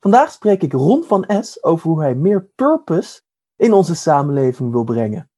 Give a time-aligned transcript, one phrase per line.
[0.00, 3.20] Vandaag spreek ik Ron van S over hoe hij meer purpose
[3.56, 5.30] in onze samenleving wil brengen.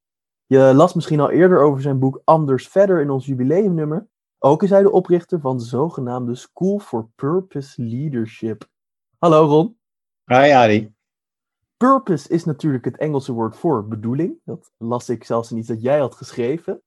[0.45, 4.07] Je las misschien al eerder over zijn boek Anders Verder in ons jubileumnummer.
[4.39, 8.67] Ook is hij de oprichter van de zogenaamde School for Purpose Leadership.
[9.17, 9.77] Hallo Ron.
[10.25, 10.93] Hi Ari.
[11.77, 14.39] Purpose is natuurlijk het Engelse woord voor bedoeling.
[14.43, 16.81] Dat las ik zelfs in iets dat jij had geschreven.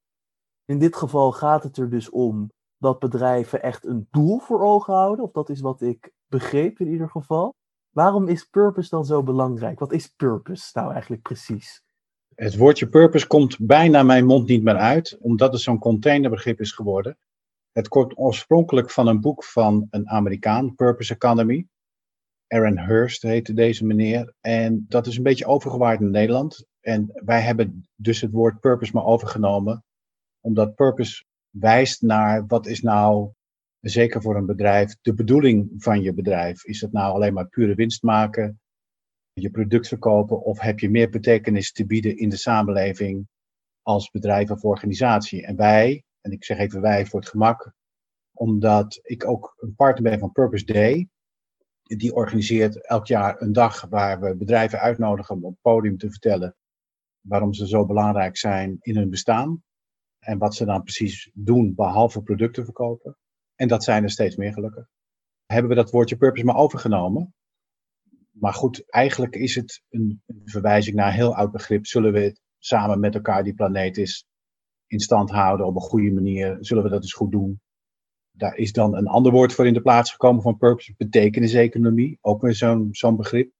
[0.65, 4.95] In dit geval gaat het er dus om dat bedrijven echt een doel voor ogen
[4.95, 5.25] houden.
[5.25, 7.55] Of dat is wat ik begreep in ieder geval.
[7.97, 9.79] Waarom is purpose dan zo belangrijk?
[9.79, 11.83] Wat is purpose nou eigenlijk precies?
[12.35, 16.73] Het woordje purpose komt bijna mijn mond niet meer uit, omdat het zo'n containerbegrip is
[16.73, 17.19] geworden.
[17.73, 21.67] Het komt oorspronkelijk van een boek van een Amerikaan, Purpose Economy.
[22.47, 24.35] Aaron Hurst heette deze meneer.
[24.41, 26.67] En dat is een beetje overgewaaid in Nederland.
[26.81, 29.85] En wij hebben dus het woord purpose maar overgenomen
[30.41, 33.31] omdat purpose wijst naar wat is nou,
[33.81, 36.65] zeker voor een bedrijf, de bedoeling van je bedrijf.
[36.65, 38.61] Is het nou alleen maar pure winst maken,
[39.33, 43.29] je product verkopen, of heb je meer betekenis te bieden in de samenleving
[43.83, 45.47] als bedrijf of organisatie?
[45.47, 47.73] En wij, en ik zeg even wij voor het gemak,
[48.33, 51.09] omdat ik ook een partner ben van Purpose Day.
[51.83, 56.11] Die organiseert elk jaar een dag waar we bedrijven uitnodigen om op het podium te
[56.11, 56.57] vertellen
[57.21, 59.63] waarom ze zo belangrijk zijn in hun bestaan
[60.19, 63.17] en wat ze dan precies doen, behalve producten verkopen.
[63.57, 64.89] En dat zijn er steeds meer gelukkig.
[65.47, 67.35] Hebben we dat woordje purpose maar overgenomen.
[68.31, 71.87] Maar goed, eigenlijk is het een, verwijzing naar een heel oud begrip.
[71.87, 74.27] Zullen we samen met elkaar die planeet is
[74.87, 76.57] in stand houden op een goede manier?
[76.61, 77.61] Zullen we dat eens goed doen?
[78.31, 82.19] Daar is dan een ander woord voor in de plaats gekomen van purpose, betekeniseconomie.
[82.21, 83.53] Ook weer zo'n zo'n begrip.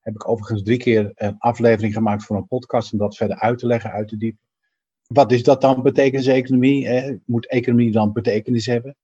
[0.00, 3.58] Heb ik overigens drie keer een aflevering gemaakt voor een podcast om dat verder uit
[3.58, 4.46] te leggen, uit te diepen.
[5.06, 6.88] Wat is dat dan, betekeniseconomie?
[6.88, 8.96] Eh, moet economie dan betekenis hebben?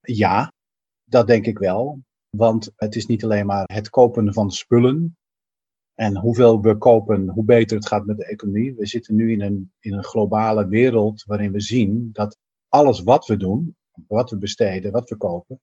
[0.00, 0.52] Ja,
[1.04, 2.02] dat denk ik wel.
[2.30, 5.16] Want het is niet alleen maar het kopen van spullen.
[5.94, 8.74] En hoeveel we kopen, hoe beter het gaat met de economie.
[8.74, 12.38] We zitten nu in een, in een globale wereld waarin we zien dat
[12.68, 13.76] alles wat we doen,
[14.06, 15.60] wat we besteden, wat we kopen,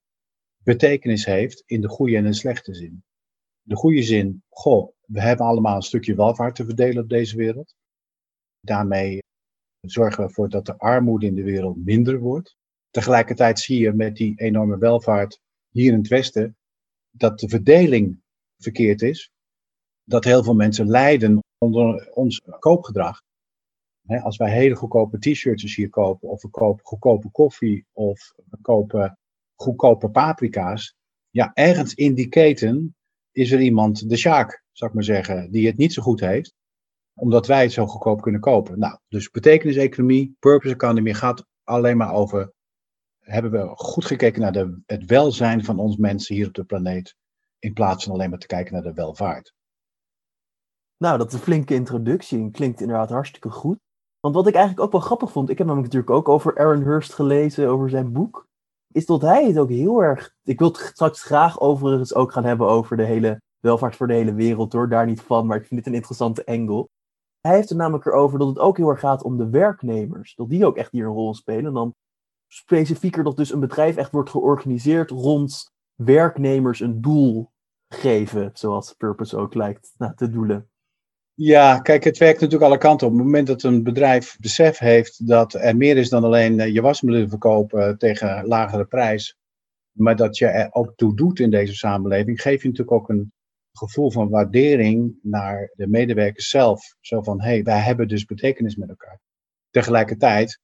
[0.64, 3.04] betekenis heeft in de goede en de slechte zin.
[3.62, 7.76] De goede zin, goh, we hebben allemaal een stukje welvaart te verdelen op deze wereld.
[8.60, 9.24] Daarmee
[9.82, 12.56] zorgen we ervoor dat de armoede in de wereld minder wordt.
[12.96, 15.40] Tegelijkertijd zie je met die enorme welvaart
[15.70, 16.58] hier in het Westen
[17.12, 18.22] dat de verdeling
[18.58, 19.32] verkeerd is.
[20.04, 23.22] Dat heel veel mensen lijden onder ons koopgedrag.
[24.06, 29.20] als wij hele goedkope t-shirts hier kopen, of we kopen goedkope koffie, of we kopen
[29.56, 30.96] goedkope paprika's.
[31.30, 32.96] Ja, ergens in die keten
[33.32, 36.54] is er iemand, de Sjaak, zou ik maar zeggen, die het niet zo goed heeft
[37.14, 38.80] omdat wij het zo goedkoop kunnen kopen.
[38.80, 42.54] Nou, dus betekeniseconomie, purpose economy gaat alleen maar over,
[43.26, 47.16] hebben we goed gekeken naar de, het welzijn van ons mensen hier op de planeet,
[47.60, 49.54] in plaats van alleen maar te kijken naar de welvaart.
[50.98, 53.78] Nou, dat is een flinke introductie en klinkt inderdaad hartstikke goed.
[54.20, 56.84] Want wat ik eigenlijk ook wel grappig vond, ik heb namelijk natuurlijk ook over Aaron
[56.84, 58.48] Hurst gelezen, over zijn boek,
[58.92, 62.46] is dat hij het ook heel erg, ik wil het straks graag overigens ook gaan
[62.46, 65.66] hebben over de hele welvaart voor de hele wereld hoor, daar niet van, maar ik
[65.66, 66.88] vind dit een interessante angle.
[67.42, 70.36] Hij heeft er namelijk erover dat het ook heel erg gaat om de werknemers.
[70.36, 71.66] Dat die ook echt hier een rol spelen.
[71.66, 71.96] En dan
[72.48, 77.52] specifieker dat dus een bedrijf echt wordt georganiseerd rond werknemers een doel
[77.88, 78.50] geven.
[78.54, 80.70] Zoals Purpose ook lijkt nou, te doelen.
[81.34, 83.14] Ja, kijk, het werkt natuurlijk alle kanten op.
[83.14, 86.74] Op het moment dat een bedrijf besef heeft dat er meer is dan alleen eh,
[86.74, 89.38] je wasmiddelen verkopen tegen lagere prijs,
[89.92, 93.34] maar dat je er ook toe doet in deze samenleving, geef je natuurlijk ook een
[93.72, 96.96] gevoel van waardering naar de medewerkers zelf.
[97.00, 99.20] Zo van, hé, hey, wij hebben dus betekenis met elkaar.
[99.70, 100.60] Tegelijkertijd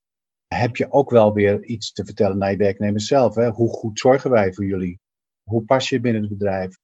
[0.55, 3.35] heb je ook wel weer iets te vertellen naar je werknemers zelf.
[3.35, 3.49] Hè?
[3.49, 4.99] Hoe goed zorgen wij voor jullie?
[5.43, 6.77] Hoe pas je binnen het bedrijf?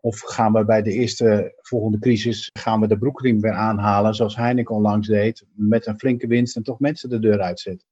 [0.00, 4.36] Of gaan we bij de eerste volgende crisis, gaan we de broekriem weer aanhalen, zoals
[4.36, 7.84] Heineken onlangs deed, met een flinke winst en toch mensen de deur uitzet.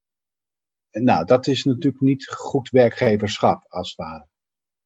[0.90, 4.26] Nou, dat is natuurlijk niet goed werkgeverschap, als het ware.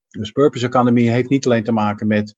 [0.08, 2.34] Dus Purpose Economy heeft niet alleen te maken met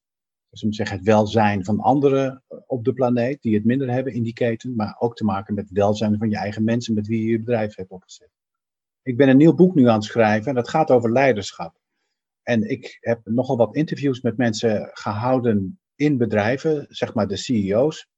[0.51, 4.33] dus zeggen, het welzijn van anderen op de planeet die het minder hebben in die
[4.33, 7.31] keten, maar ook te maken met het welzijn van je eigen mensen met wie je
[7.31, 8.31] je bedrijf hebt opgezet.
[9.03, 11.79] Ik ben een nieuw boek nu aan het schrijven en dat gaat over leiderschap.
[12.43, 18.09] En ik heb nogal wat interviews met mensen gehouden in bedrijven, zeg maar de CEO's.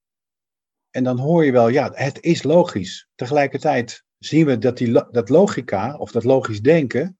[0.90, 3.08] En dan hoor je wel, ja, het is logisch.
[3.14, 7.18] Tegelijkertijd zien we dat die, dat logica, of dat logisch denken,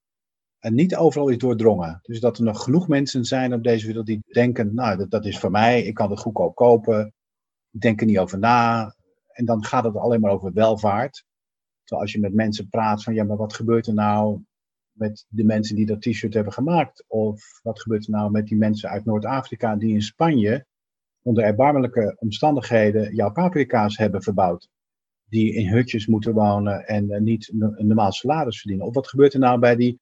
[0.62, 1.98] en niet overal is doordrongen.
[2.02, 5.26] Dus dat er nog genoeg mensen zijn op deze wereld die denken, nou, dat, dat
[5.26, 7.12] is voor mij, ik kan het goedkoop kopen,
[7.70, 8.94] ik denk er niet over na.
[9.32, 11.24] En dan gaat het alleen maar over welvaart.
[11.84, 14.42] Terwijl als je met mensen praat van, ja, maar wat gebeurt er nou
[14.92, 17.04] met de mensen die dat t-shirt hebben gemaakt?
[17.08, 20.66] Of wat gebeurt er nou met die mensen uit Noord-Afrika die in Spanje
[21.22, 24.68] onder erbarmelijke omstandigheden jouw paprika's hebben verbouwd?
[25.24, 28.86] Die in hutjes moeten wonen en eh, niet een normaal salaris verdienen.
[28.86, 30.00] Of wat gebeurt er nou bij die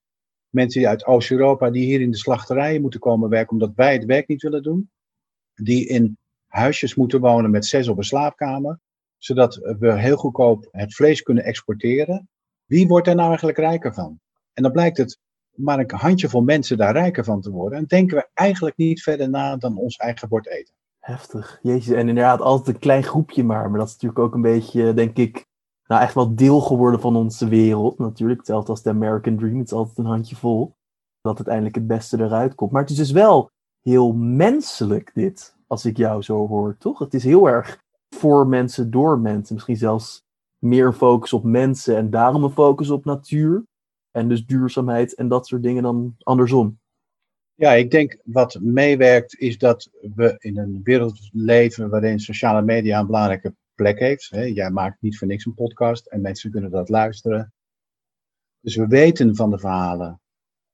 [0.50, 4.28] mensen uit Oost-Europa die hier in de slachterijen moeten komen werken omdat wij het werk
[4.28, 4.90] niet willen doen?
[5.54, 8.78] Die in huisjes moeten wonen met zes op een slaapkamer,
[9.18, 12.28] zodat we heel goedkoop het vlees kunnen exporteren.
[12.64, 14.20] Wie wordt er nou eigenlijk rijker van?
[14.52, 15.18] En dan blijkt het
[15.54, 17.78] maar een handjevol mensen daar rijker van te worden.
[17.78, 20.74] En denken we eigenlijk niet verder na dan ons eigen bord eten.
[20.98, 21.58] Heftig.
[21.62, 23.70] Jezus, en inderdaad altijd een klein groepje maar.
[23.70, 25.46] Maar dat is natuurlijk ook een beetje, denk ik,
[25.90, 27.98] nou echt wel deel geworden van onze wereld.
[27.98, 29.58] Natuurlijk, hetzelfde als de American Dream.
[29.58, 30.74] Het is altijd een handjevol.
[31.20, 32.70] Dat uiteindelijk het beste eruit komt.
[32.70, 33.50] Maar het is dus wel
[33.80, 36.98] heel menselijk dit, als ik jou zo hoor, toch?
[36.98, 39.54] Het is heel erg voor mensen, door mensen.
[39.54, 40.22] Misschien zelfs
[40.58, 43.64] meer focus op mensen en daarom een focus op natuur.
[44.10, 46.78] En dus duurzaamheid en dat soort dingen dan andersom.
[47.54, 53.00] Ja, ik denk wat meewerkt is dat we in een wereld leven waarin sociale media
[53.00, 54.26] een belangrijke plek heeft.
[54.26, 57.52] Jij maakt niet voor niks een podcast en mensen kunnen dat luisteren.
[58.60, 60.20] Dus we weten van de verhalen.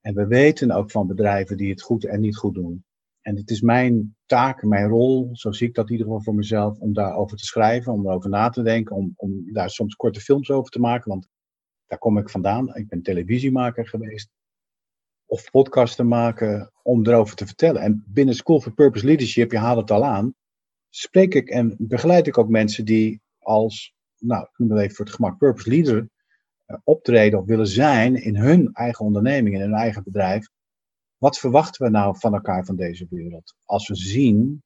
[0.01, 2.85] En we weten ook van bedrijven die het goed en niet goed doen.
[3.21, 6.35] En het is mijn taak, mijn rol, zo zie ik dat in ieder geval voor
[6.35, 10.21] mezelf, om daarover te schrijven, om erover na te denken, om, om daar soms korte
[10.21, 11.11] films over te maken.
[11.11, 11.29] Want
[11.87, 12.75] daar kom ik vandaan.
[12.75, 14.31] Ik ben televisiemaker geweest.
[15.27, 17.83] Of podcasten maken om erover te vertellen.
[17.83, 20.35] En binnen School for Purpose Leadership, je haalt het al aan,
[20.89, 25.05] spreek ik en begeleid ik ook mensen die als, nou, ik noem het even voor
[25.05, 26.09] het gemak, purpose leader
[26.67, 30.49] uh, optreden of willen zijn in hun eigen onderneming, in hun eigen bedrijf.
[31.17, 33.55] Wat verwachten we nou van elkaar van deze wereld?
[33.65, 34.63] Als we zien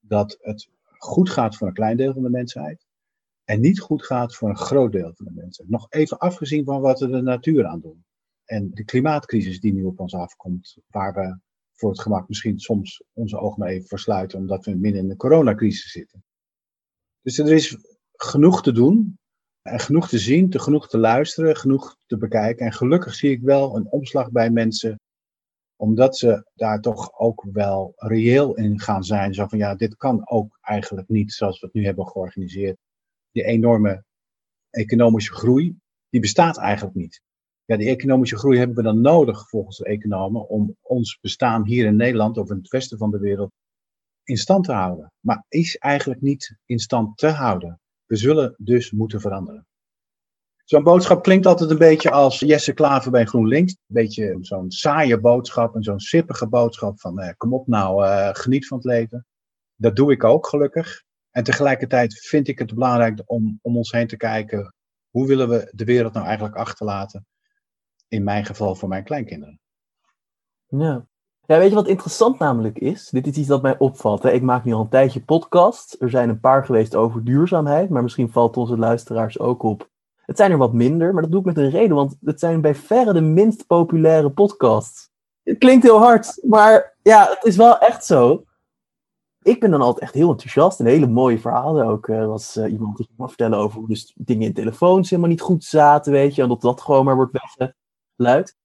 [0.00, 2.86] dat het goed gaat voor een klein deel van de mensheid,
[3.44, 5.64] en niet goed gaat voor een groot deel van de mensen.
[5.68, 8.04] Nog even afgezien van wat we de natuur aan doen.
[8.44, 11.38] En de klimaatcrisis die nu op ons afkomt, waar we
[11.82, 15.16] voor het gemak misschien soms onze ogen maar even versluiten, omdat we midden in de
[15.16, 16.24] coronacrisis zitten.
[17.20, 17.76] Dus er is
[18.12, 19.18] genoeg te doen,
[19.62, 22.66] en genoeg te zien, te genoeg te luisteren, genoeg te bekijken.
[22.66, 25.00] En gelukkig zie ik wel een omslag bij mensen,
[25.76, 29.34] omdat ze daar toch ook wel reëel in gaan zijn.
[29.34, 32.76] Zo van ja, dit kan ook eigenlijk niet zoals we het nu hebben georganiseerd
[33.30, 34.04] die enorme
[34.70, 35.76] economische groei,
[36.08, 37.20] die bestaat eigenlijk niet.
[37.78, 41.96] Die economische groei hebben we dan nodig volgens de economen om ons bestaan hier in
[41.96, 43.52] Nederland of in het westen van de wereld
[44.24, 45.12] in stand te houden.
[45.20, 47.80] Maar is eigenlijk niet in stand te houden.
[48.06, 49.66] We zullen dus moeten veranderen.
[50.64, 53.72] Zo'n boodschap klinkt altijd een beetje als Jesse Klaver bij GroenLinks.
[53.72, 58.28] Een beetje zo'n saaie boodschap en zo'n sippige boodschap van eh, kom op nou, uh,
[58.32, 59.26] geniet van het leven.
[59.76, 61.02] Dat doe ik ook gelukkig.
[61.30, 64.74] En tegelijkertijd vind ik het belangrijk om om ons heen te kijken.
[65.10, 67.26] Hoe willen we de wereld nou eigenlijk achterlaten?
[68.12, 69.60] In mijn geval voor mijn kleinkinderen.
[70.66, 71.06] Ja.
[71.46, 73.08] Ja, weet je wat interessant namelijk is?
[73.08, 74.22] Dit is iets dat mij opvalt.
[74.22, 74.30] Hè?
[74.30, 75.96] Ik maak nu al een tijdje podcast.
[76.00, 79.90] Er zijn een paar geweest over duurzaamheid, maar misschien valt onze luisteraars ook op.
[80.16, 82.60] Het zijn er wat minder, maar dat doe ik met een reden, want het zijn
[82.60, 85.10] bij verre de minst populaire podcasts.
[85.42, 88.44] Het klinkt heel hard, maar ja, het is wel echt zo
[89.42, 90.80] ik ben dan altijd echt heel enthousiast.
[90.80, 91.86] Een hele mooie verhalen.
[91.86, 95.30] Ook uh, was uh, iemand die me vertellen over hoe dus dingen in telefoons helemaal
[95.30, 96.42] niet goed zaten, weet je.
[96.42, 97.32] En dat dat gewoon maar wordt
[98.22, 98.56] weggeluid.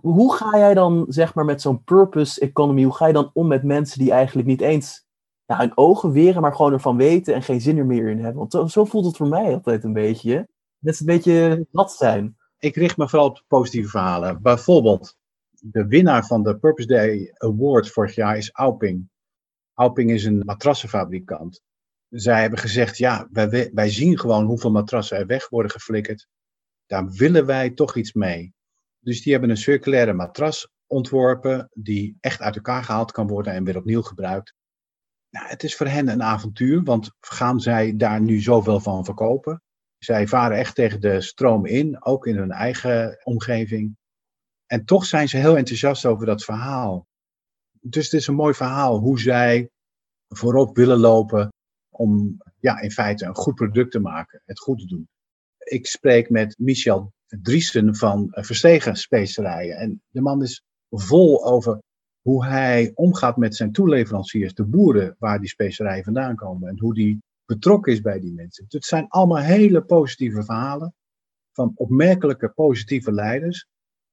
[0.00, 3.46] Hoe ga jij dan, zeg maar, met zo'n purpose economy, hoe ga je dan om
[3.46, 5.06] met mensen die eigenlijk niet eens
[5.46, 8.48] hun ogen weren, maar gewoon ervan weten en geen zin er meer in hebben?
[8.48, 10.48] Want zo, voelt het voor mij altijd een beetje.
[10.78, 12.36] Dat ze een beetje nat zijn.
[12.58, 14.42] Ik richt me vooral op positieve verhalen.
[14.42, 15.16] Bijvoorbeeld,
[15.50, 19.08] de winnaar van de Purpose Day Award vorig jaar is Auping.
[19.74, 21.62] Alping is een matrassenfabrikant.
[22.08, 26.28] Zij hebben gezegd, ja, wij, wij zien gewoon hoeveel matrassen er weg worden geflikkerd.
[26.86, 28.54] Daar willen wij toch iets mee.
[29.00, 33.64] Dus die hebben een circulaire matras ontworpen die echt uit elkaar gehaald kan worden en
[33.64, 34.54] weer opnieuw gebruikt.
[35.30, 39.62] Nou, het is voor hen een avontuur, want gaan zij daar nu zoveel van verkopen?
[39.98, 43.96] Zij varen echt tegen de stroom in, ook in hun eigen omgeving.
[44.66, 47.08] En toch zijn ze heel enthousiast over dat verhaal
[47.80, 49.70] dus het is een mooi verhaal hoe zij
[50.28, 51.52] voorop willen lopen
[51.88, 55.08] om ja, in feite een goed product te maken, het goed te doen.
[55.58, 61.82] Ik spreek met Michel Driesen van Verstegen Specerijen en de man is vol over
[62.22, 66.94] hoe hij omgaat met zijn toeleveranciers, de boeren waar die specerijen vandaan komen en hoe
[66.94, 68.64] die betrokken is bij die mensen.
[68.68, 70.94] Het zijn allemaal hele positieve verhalen
[71.52, 73.66] van opmerkelijke positieve leiders.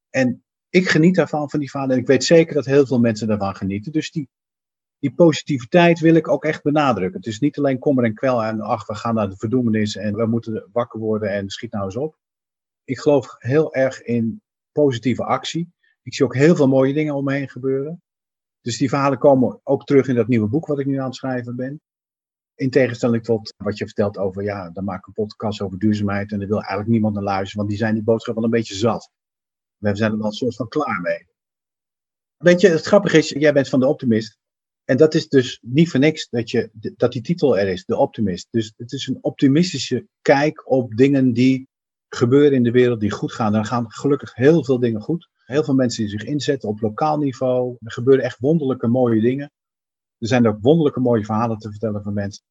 [0.09, 1.95] En ik geniet daarvan, van die verhalen.
[1.95, 3.91] En ik weet zeker dat heel veel mensen daarvan genieten.
[3.91, 4.29] Dus die,
[4.99, 7.19] die positiviteit wil ik ook echt benadrukken.
[7.19, 10.15] Het is niet alleen kommer en kwel en ach, we gaan naar de verdoemenis en
[10.15, 12.17] we moeten wakker worden en schiet nou eens op.
[12.85, 15.73] Ik geloof heel erg in positieve actie.
[16.01, 18.01] Ik zie ook heel veel mooie dingen om me heen gebeuren.
[18.61, 21.15] Dus die verhalen komen ook terug in dat nieuwe boek wat ik nu aan het
[21.15, 21.81] schrijven ben.
[22.55, 26.31] In tegenstelling tot wat je vertelt over, ja, dan maak ik een podcast over duurzaamheid
[26.31, 28.75] en er wil eigenlijk niemand naar luisteren, want die zijn die boodschap wel een beetje
[28.75, 29.09] zat.
[29.77, 31.27] We zijn er wel een soort van klaar mee.
[32.37, 34.37] Weet je, het grappige is, jij bent van de optimist.
[34.83, 37.97] En dat is dus niet voor niks dat, je, dat die titel er is, de
[37.97, 38.47] optimist.
[38.51, 41.67] Dus het is een optimistische kijk op dingen die
[42.15, 43.53] gebeuren in de wereld, die goed gaan.
[43.53, 45.29] Er gaan gelukkig heel veel dingen goed.
[45.45, 47.77] Heel veel mensen die zich inzetten op lokaal niveau.
[47.79, 49.51] Er gebeuren echt wonderlijke mooie dingen.
[50.17, 52.43] Er zijn ook wonderlijke mooie verhalen te vertellen van mensen.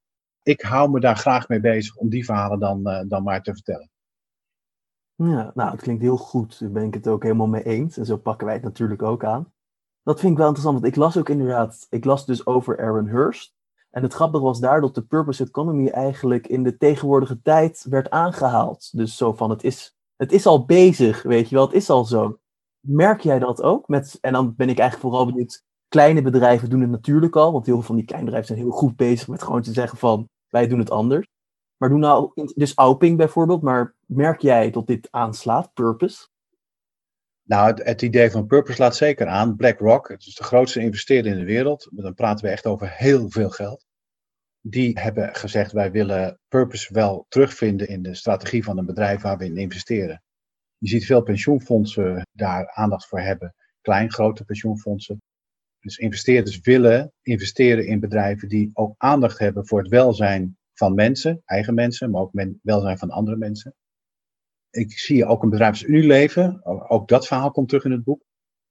[0.43, 3.53] Ik hou me daar graag mee bezig om die verhalen dan, uh, dan maar te
[3.53, 3.91] vertellen.
[5.15, 6.61] Ja, nou, het klinkt heel goed.
[6.61, 7.97] Daar ben ik het ook helemaal mee eens.
[7.97, 9.53] En zo pakken wij het natuurlijk ook aan.
[10.03, 13.09] Dat vind ik wel interessant, want ik las ook inderdaad, ik las dus over Aaron
[13.09, 13.54] Hurst.
[13.95, 18.11] En het grappige was daar dat de purpose economy eigenlijk in de tegenwoordige tijd werd
[18.11, 18.97] aangehaald.
[18.97, 22.05] Dus zo van, het is, het is al bezig, weet je wel, het is al
[22.05, 22.39] zo.
[22.81, 23.89] Merk jij dat ook?
[23.89, 27.67] Met, en dan ben ik eigenlijk vooral benieuwd, kleine bedrijven doen het natuurlijk al, want
[27.67, 30.29] heel veel van die kleine bedrijven zijn heel goed bezig met gewoon te zeggen van,
[30.49, 31.27] wij doen het anders.
[31.77, 36.29] Maar doe nou, dus Auping bijvoorbeeld, maar merk jij dat dit aanslaat, purpose?
[37.45, 39.57] Nou, het, idee van purpose laat zeker aan.
[39.57, 41.89] BlackRock, het is de grootste investeerder in de wereld.
[41.91, 43.87] Dan praten we echt over heel veel geld.
[44.61, 49.39] Die hebben gezegd, wij willen purpose wel terugvinden in de strategie van een bedrijf waar
[49.39, 50.23] we in investeren.
[50.79, 53.55] Je ziet veel pensioenfondsen daar aandacht voor hebben.
[53.81, 55.23] Klein, grote pensioenfondsen.
[55.81, 61.43] Dus investeerders willen investeren in bedrijven die ook aandacht hebben voor het welzijn van mensen,
[61.45, 63.75] eigen mensen, maar ook men, welzijn van andere mensen.
[64.75, 65.87] Ik zie ook een bedrijf
[66.63, 68.23] als ook dat verhaal komt terug in het boek,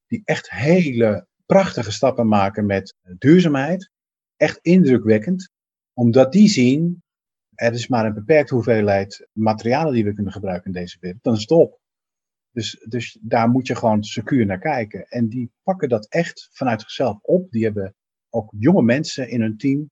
[0.07, 3.91] die echt hele prachtige stappen maken met duurzaamheid.
[4.36, 5.50] Echt indrukwekkend,
[5.93, 7.03] omdat die zien,
[7.55, 11.33] er is maar een beperkte hoeveelheid materialen die we kunnen gebruiken in deze wereld, dan
[11.33, 11.79] is het op.
[12.51, 15.07] Dus, dus daar moet je gewoon secuur naar kijken.
[15.07, 17.51] En die pakken dat echt vanuit zichzelf op.
[17.51, 17.95] Die hebben
[18.29, 19.89] ook jonge mensen in hun team,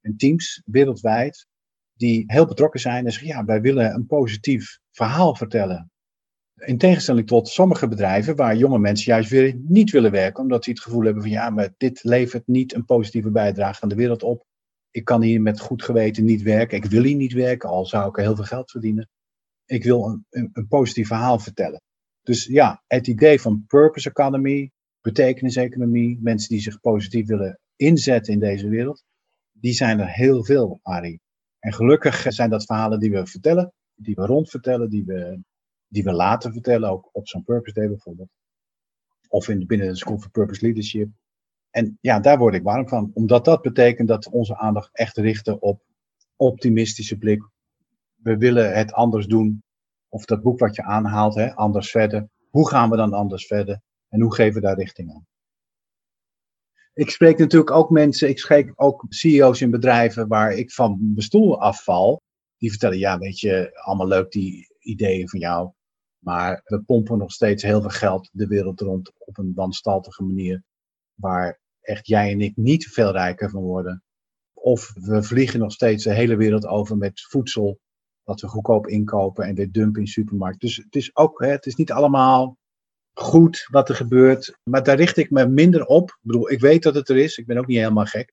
[0.00, 1.46] en teams wereldwijd,
[1.96, 5.90] die heel betrokken zijn en zeggen, ja, wij willen een positief verhaal vertellen.
[6.54, 10.74] In tegenstelling tot sommige bedrijven waar jonge mensen juist weer niet willen werken, omdat die
[10.74, 14.22] het gevoel hebben van, ja, maar dit levert niet een positieve bijdrage aan de wereld
[14.22, 14.44] op.
[14.90, 16.76] Ik kan hier met goed geweten niet werken.
[16.76, 19.08] Ik wil hier niet werken, al zou ik er heel veel geld verdienen.
[19.66, 21.82] Ik wil een, een, positief verhaal vertellen.
[22.22, 24.70] Dus ja, het idee van purpose economy,
[25.00, 29.04] betekeniseconomie, mensen die zich positief willen inzetten in deze wereld,
[29.52, 31.20] die zijn er heel veel, Arie.
[31.64, 35.40] En gelukkig zijn dat verhalen die we vertellen, die we rondvertellen, die we,
[35.88, 38.28] die we laten vertellen, ook op zo'n Purpose Day bijvoorbeeld.
[39.28, 41.08] Of in, binnen de School for Purpose Leadership.
[41.70, 45.16] En ja, daar word ik warm van, omdat dat betekent dat we onze aandacht echt
[45.16, 45.82] richten op
[46.36, 47.48] optimistische blik.
[48.14, 49.62] We willen het anders doen.
[50.08, 52.28] Of dat boek wat je aanhaalt, hè, anders verder.
[52.50, 53.80] Hoe gaan we dan anders verder?
[54.08, 55.26] En hoe geven we daar richting aan?
[56.94, 61.22] Ik spreek natuurlijk ook mensen, ik spreek ook CEO's in bedrijven waar ik van mijn
[61.22, 62.22] stoel afval.
[62.58, 65.72] Die vertellen, ja, weet je, allemaal leuk die ideeën van jou.
[66.18, 70.62] Maar we pompen nog steeds heel veel geld de wereld rond op een wanstaltige manier.
[71.14, 74.02] Waar echt jij en ik niet veel rijker van worden.
[74.52, 77.78] Of we vliegen nog steeds de hele wereld over met voedsel.
[78.24, 80.68] Dat we goedkoop inkopen en weer dumpen in supermarkten.
[80.68, 82.58] Dus het is ook, hè, het is niet allemaal
[83.14, 84.58] goed wat er gebeurt.
[84.62, 86.08] Maar daar richt ik me minder op.
[86.08, 87.36] Ik bedoel, ik weet dat het er is.
[87.36, 88.32] Ik ben ook niet helemaal gek.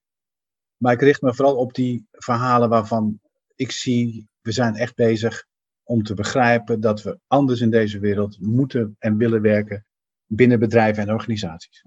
[0.78, 3.20] Maar ik richt me vooral op die verhalen waarvan
[3.56, 5.46] ik zie, we zijn echt bezig
[5.84, 9.86] om te begrijpen dat we anders in deze wereld moeten en willen werken
[10.26, 11.86] binnen bedrijven en organisaties.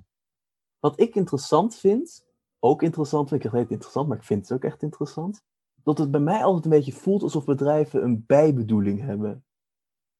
[0.78, 2.24] Wat ik interessant vind,
[2.58, 5.42] ook interessant vind, ik het interessant, maar ik vind het ook echt interessant,
[5.82, 9.44] dat het bij mij altijd een beetje voelt alsof bedrijven een bijbedoeling hebben.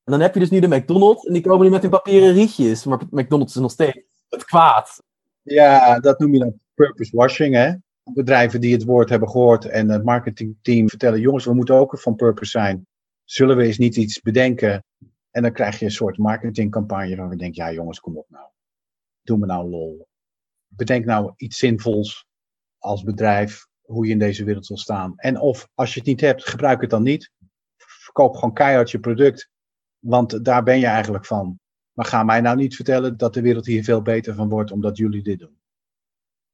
[0.05, 2.33] En dan heb je dus nu de McDonald's en die komen nu met hun papieren
[2.33, 2.85] rietjes.
[2.85, 5.03] Maar McDonald's is nog steeds het kwaad.
[5.43, 7.75] Ja, dat noem je dan purpose washing, hè?
[8.03, 12.15] Bedrijven die het woord hebben gehoord en het marketingteam vertellen: jongens, we moeten ook van
[12.15, 12.87] purpose zijn.
[13.25, 14.85] Zullen we eens niet iets bedenken?
[15.31, 18.47] En dan krijg je een soort marketingcampagne waar we denken: ja, jongens, kom op nou.
[19.23, 20.07] Doe me nou lol.
[20.67, 22.27] Bedenk nou iets zinvols
[22.79, 25.13] als bedrijf, hoe je in deze wereld wil staan.
[25.17, 27.31] En of als je het niet hebt, gebruik het dan niet.
[27.77, 29.53] Verkoop gewoon keihard je product
[30.05, 31.59] want daar ben je eigenlijk van.
[31.93, 34.97] Maar ga mij nou niet vertellen dat de wereld hier veel beter van wordt omdat
[34.97, 35.59] jullie dit doen.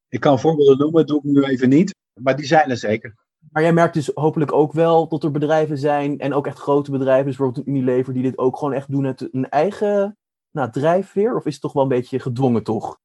[0.09, 1.95] Ik kan voorbeelden noemen, dat doe ik nu even niet.
[2.21, 3.15] Maar die zijn er zeker.
[3.51, 6.91] Maar jij merkt dus hopelijk ook wel dat er bedrijven zijn, en ook echt grote
[6.91, 10.19] bedrijven, dus bijvoorbeeld Unilever, die dit ook gewoon echt doen uit een eigen
[10.51, 11.37] nou, drijfveer?
[11.37, 12.99] Of is het toch wel een beetje gedwongen toch?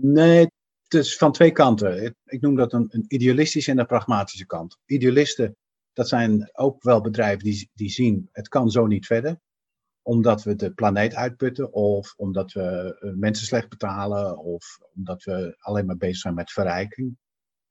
[0.00, 0.40] Nee,
[0.82, 2.16] het is van twee kanten.
[2.24, 4.78] Ik noem dat een, een idealistische en een pragmatische kant.
[4.86, 5.56] Idealisten,
[5.94, 9.38] dat zijn ook wel bedrijven die, die zien, het kan zo niet verder
[10.06, 15.56] omdat we de planeet uitputten, of omdat we eh, mensen slecht betalen, of omdat we
[15.58, 17.16] alleen maar bezig zijn met verrijking.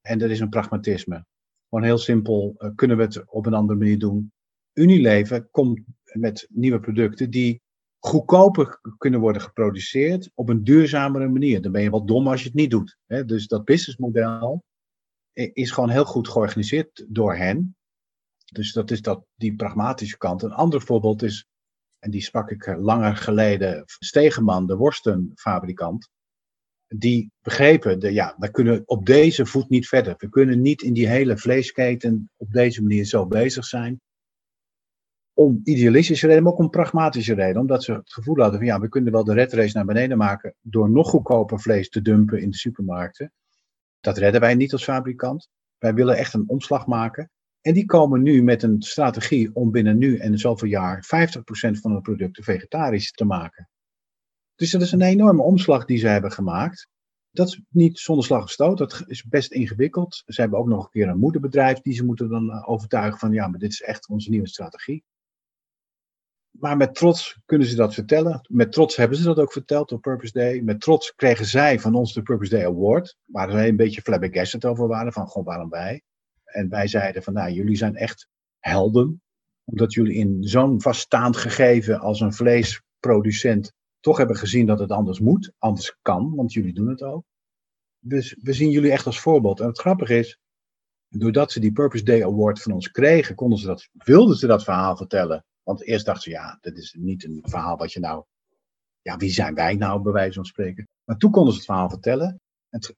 [0.01, 1.25] En er is een pragmatisme.
[1.70, 4.32] Gewoon heel simpel, uh, kunnen we het op een andere manier doen?
[4.74, 7.62] Unilever komt met nieuwe producten die
[8.00, 11.62] goedkoper kunnen worden geproduceerd op een duurzamere manier.
[11.62, 12.98] Dan ben je wel dom als je het niet doet.
[13.06, 14.63] Dus dat businessmodel
[15.34, 17.75] is gewoon heel goed georganiseerd door hen.
[18.55, 20.43] Dus dat is dat, die pragmatische kant.
[20.43, 21.48] Een ander voorbeeld is
[22.03, 26.10] en die sprak ik eh, langer geleden, Stegeman, de worstenfabrikant,
[26.88, 30.15] die begrepen, de, ja, we kunnen op deze voet niet verder.
[30.17, 34.01] We kunnen niet in die hele vleesketen op deze manier zo bezig zijn.
[35.33, 37.62] Om idealistische reden, maar ook om pragmatische reden.
[37.62, 40.17] Omdat ze het gevoel hadden van ja, we kunnen wel de red race naar beneden
[40.17, 43.31] maken door nog goedkoper vlees te dumpen in de supermarkten.
[44.00, 45.50] Dat redden wij niet als fabrikant.
[45.77, 47.29] Wij willen echt een omslag maken.
[47.63, 51.91] En die komen nu met een strategie om binnen nu en zoveel jaar 50% van
[51.91, 53.70] hun producten vegetarisch te maken.
[54.55, 56.88] Dus dat is een enorme omslag die ze hebben gemaakt.
[57.32, 60.24] Dat is niet zonder slag of stoot, dat is best ingewikkeld.
[60.25, 63.32] Ze hebben ook nog een keer een moederbedrijf die ze moeten dan eh, overtuigen van
[63.32, 65.03] ja, maar dit is echt onze nieuwe strategie.
[66.50, 68.48] Maar met trots kunnen ze dat vertellen.
[68.50, 70.62] Met trots hebben ze dat ook verteld op Purpose Day.
[70.62, 73.17] Met trots kregen zij van ons de Purpose Day Award.
[73.25, 75.13] Waar ze een beetje flabbergasted over waren.
[75.13, 76.01] Van, gewoon waarom wij?
[76.53, 78.27] En wij zeiden van, nou, jullie zijn echt
[78.60, 79.22] helden.
[79.63, 85.19] Omdat jullie in zo'n vaststaand gegeven als een vleesproducent toch hebben gezien dat het anders
[85.19, 87.24] moet, anders kan, want jullie doen het ook.
[88.00, 89.60] Dus we zien jullie echt als voorbeeld.
[89.60, 90.39] En het grappige is,
[91.07, 94.63] doordat ze die Purpose Day Award van ons kregen, konden ze dat, wilden ze dat
[94.63, 95.46] verhaal vertellen.
[95.63, 98.24] Want eerst dachten ze, ja, dit is niet een verhaal wat je nou,
[99.01, 100.87] ja, wie zijn wij nou, bij wijze van spreken.
[101.03, 102.42] Maar toen konden ze het verhaal vertellen.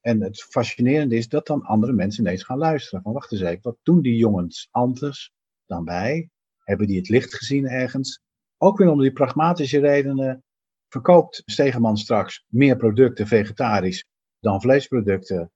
[0.01, 3.01] En het fascinerende is dat dan andere mensen ineens gaan luisteren.
[3.01, 5.31] Van wacht eens even, wat doen die jongens anders
[5.65, 6.29] dan wij?
[6.63, 8.19] Hebben die het licht gezien ergens?
[8.57, 10.43] Ook weer om die pragmatische redenen
[10.87, 14.05] verkoopt Stegeman straks meer producten vegetarisch
[14.39, 15.51] dan vleesproducten.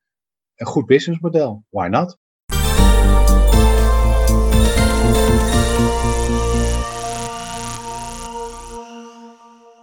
[0.55, 1.63] Een goed businessmodel.
[1.69, 2.17] Why not?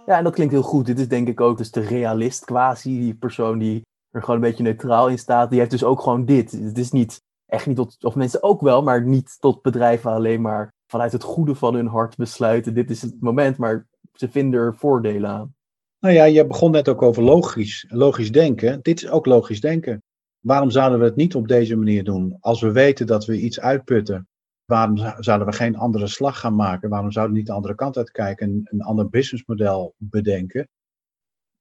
[0.05, 0.85] Ja, en dat klinkt heel goed.
[0.85, 4.47] Dit is denk ik ook dus de realist quasi, die persoon die er gewoon een
[4.47, 6.51] beetje neutraal in staat, die heeft dus ook gewoon dit.
[6.51, 10.41] Het is niet echt niet tot, of mensen ook wel, maar niet tot bedrijven alleen
[10.41, 12.73] maar vanuit het goede van hun hart besluiten.
[12.73, 15.55] Dit is het moment, maar ze vinden er voordelen aan.
[15.99, 18.79] Nou ja, je begon net ook over logisch, logisch denken.
[18.81, 20.03] Dit is ook logisch denken.
[20.39, 22.37] Waarom zouden we het niet op deze manier doen?
[22.39, 24.27] Als we weten dat we iets uitputten,
[24.65, 26.89] waarom zouden we geen andere slag gaan maken?
[26.89, 30.67] Waarom zouden we niet de andere kant uitkijken en een ander businessmodel bedenken?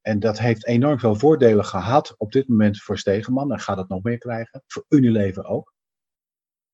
[0.06, 3.52] En dat heeft enorm veel voordelen gehad op dit moment voor Stegeman.
[3.52, 4.62] En gaat het nog meer krijgen.
[4.66, 5.72] Voor Unilever ook.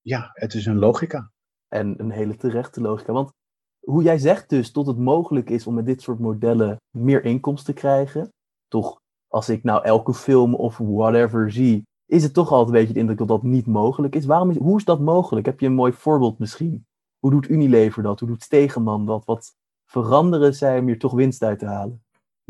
[0.00, 1.30] Ja, het is een logica.
[1.68, 3.12] En een hele terechte logica.
[3.12, 3.32] Want
[3.80, 7.74] hoe jij zegt dus tot het mogelijk is om met dit soort modellen meer inkomsten
[7.74, 8.32] te krijgen.
[8.68, 12.94] Toch, als ik nou elke film of whatever zie, is het toch altijd een beetje
[12.94, 14.24] de indruk dat dat niet mogelijk is.
[14.24, 15.46] Waarom is, hoe is dat mogelijk?
[15.46, 16.86] Heb je een mooi voorbeeld misschien?
[17.18, 18.20] Hoe doet Unilever dat?
[18.20, 19.24] Hoe doet Stegeman dat?
[19.24, 22.02] Wat veranderen zij om hier toch winst uit te halen?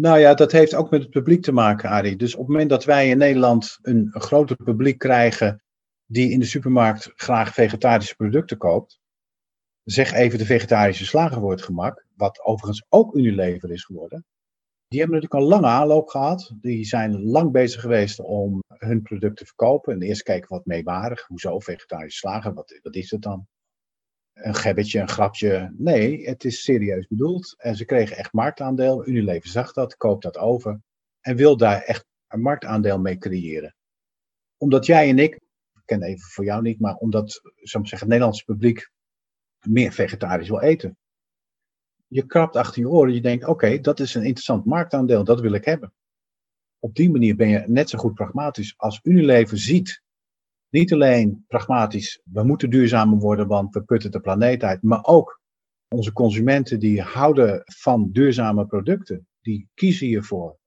[0.03, 2.17] Nou ja, dat heeft ook met het publiek te maken, Arie.
[2.17, 5.62] Dus op het moment dat wij in Nederland een, groter publiek krijgen
[6.07, 9.01] die in de supermarkt graag vegetarische producten koopt,
[9.83, 14.25] zeg even de vegetarische slager voor gemak, wat overigens ook Unilever is geworden.
[14.88, 16.53] Die hebben natuurlijk een lange aanloop gehad.
[16.61, 19.95] Die zijn lang bezig geweest om hun product te verkopen.
[19.95, 21.27] En eerst kijken wat meewarig.
[21.27, 22.55] Hoezo vegetarische slager?
[22.55, 23.47] Wat, wat is het dan?
[24.33, 25.75] Een gebbetje, een grapje.
[25.77, 27.55] Nee, het is serieus bedoeld.
[27.59, 29.07] En ze kregen echt marktaandeel.
[29.07, 30.81] Unilever zag dat, koopt dat over.
[31.21, 33.75] En wil daar echt een marktaandeel mee creëren.
[34.57, 38.09] Omdat jij en ik, ik ken even voor jou niet, maar omdat, zou zeggen, het
[38.09, 38.90] Nederlandse publiek
[39.66, 40.97] meer vegetarisch wil eten.
[42.07, 45.53] Je krabt achter je oren, je denkt, oké, dat is een interessant marktaandeel, dat wil
[45.53, 45.92] ik hebben.
[46.79, 50.03] Op die manier ben je net zo goed pragmatisch als Unilever ziet
[50.73, 55.41] niet alleen pragmatisch, we moeten duurzamer worden, want we putten de planeet uit, maar ook
[55.89, 60.59] onze consumenten die houden van duurzame producten, die kiezen hiervoor.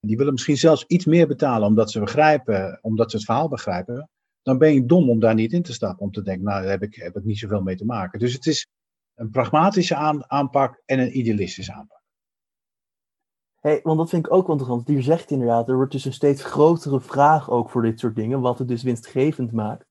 [0.00, 4.10] Die willen misschien zelfs iets meer betalen omdat ze begrijpen, omdat ze het verhaal begrijpen.
[4.42, 6.70] Dan ben je dom om daar niet in te stappen, om te denken, nou daar
[6.70, 8.18] heb ik, heb ik niet zoveel mee te maken.
[8.18, 8.66] Dus het is
[9.14, 9.94] een pragmatische
[10.26, 11.97] aanpak en een idealistische aanpak.
[13.60, 14.88] Hey, want dat vind ik ook interessant.
[14.88, 18.40] Hier zegt inderdaad, er wordt dus een steeds grotere vraag ook voor dit soort dingen,
[18.40, 19.86] wat het dus winstgevend maakt.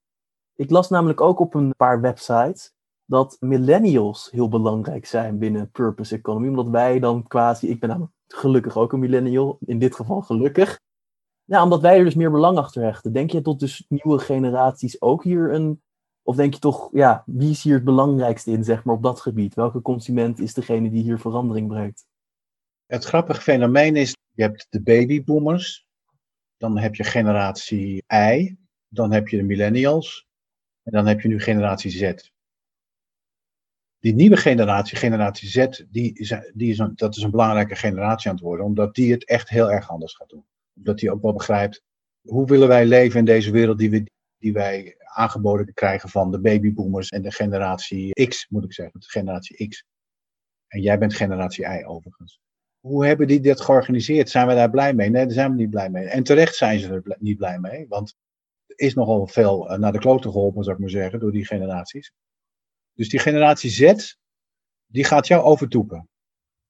[0.55, 2.73] Ik las namelijk ook op een paar websites
[3.05, 8.13] dat millennials heel belangrijk zijn binnen purpose economy, omdat wij dan quasi, ik ben namelijk
[8.27, 10.79] gelukkig ook een millennial, in dit geval gelukkig,
[11.43, 13.13] ja, omdat wij er dus meer belang achter hechten.
[13.13, 15.81] Denk je tot dus nieuwe generaties ook hier een.
[16.23, 19.21] Of denk je toch, ja, wie is hier het belangrijkste in, zeg maar, op dat
[19.21, 19.55] gebied?
[19.55, 22.05] Welke consument is degene die hier verandering brengt?
[22.87, 25.85] Het grappige fenomeen is, je hebt de babyboomers,
[26.57, 30.27] dan heb je generatie I, dan heb je de millennials
[30.83, 32.13] en dan heb je nu generatie Z.
[33.99, 38.29] Die nieuwe generatie, generatie Z, die is, die is een, dat is een belangrijke generatie
[38.29, 40.45] aan het worden, omdat die het echt heel erg anders gaat doen
[40.77, 41.83] dat hij ook wel begrijpt,
[42.21, 46.39] hoe willen wij leven in deze wereld die, we, die wij aangeboden krijgen van de
[46.39, 49.83] babyboomers en de generatie X, moet ik zeggen, de generatie X.
[50.67, 52.39] En jij bent generatie Y overigens.
[52.87, 54.29] Hoe hebben die dit georganiseerd?
[54.29, 55.09] Zijn we daar blij mee?
[55.09, 56.05] Nee, daar zijn we niet blij mee.
[56.05, 58.15] En terecht zijn ze er niet blij mee, want
[58.65, 61.45] er is nogal veel eh, naar de kloten geholpen, zou ik maar zeggen, door die
[61.45, 62.11] generaties.
[62.93, 64.13] Dus die generatie Z,
[64.85, 66.09] die gaat jou overtoepen,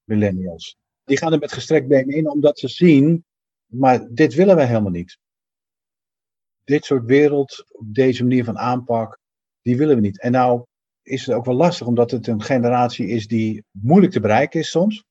[0.04, 0.78] millennials.
[1.04, 3.26] Die gaan er met gestrekt been in, omdat ze zien
[3.68, 5.18] maar dit willen wij helemaal niet.
[6.64, 9.20] Dit soort wereld, deze manier van aanpak,
[9.62, 10.22] die willen we niet.
[10.22, 10.66] En nou
[11.02, 14.70] is het ook wel lastig, omdat het een generatie is die moeilijk te bereiken is
[14.70, 15.04] soms.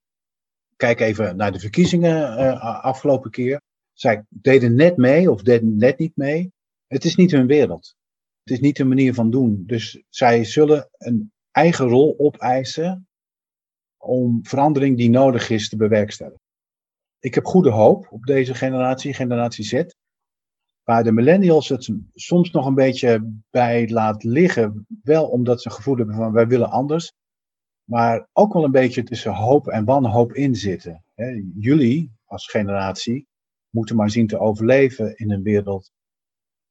[0.76, 3.60] Kijk even naar de verkiezingen uh, afgelopen keer.
[3.92, 6.52] Zij deden net mee of deden net niet mee.
[6.86, 7.94] Het is niet hun wereld.
[8.42, 9.62] Het is niet hun manier van doen.
[9.66, 13.08] Dus zij zullen een eigen rol opeisen
[13.96, 16.44] om verandering die nodig is te bewerkstelligen
[17.26, 19.84] ik heb goede hoop op deze generatie, generatie Z.
[20.84, 24.86] Waar de millennials het soms nog een beetje bij laat liggen.
[25.02, 27.12] Wel omdat ze gevoel hebben van wij willen anders.
[27.86, 31.04] Maar ook wel een beetje tussen hoop en wanhoop in zitten.
[31.54, 33.26] Jullie als generatie
[33.70, 35.92] moeten maar zien te overleven in een wereld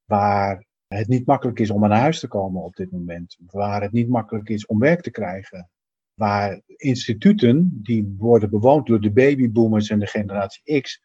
[0.06, 3.38] waar het niet makkelijk is om aan huis te komen op dit moment.
[3.46, 5.70] Waar het niet makkelijk is om werk te krijgen
[6.16, 11.02] waar instituten, die worden bewoond door de babyboomers en de generatie X,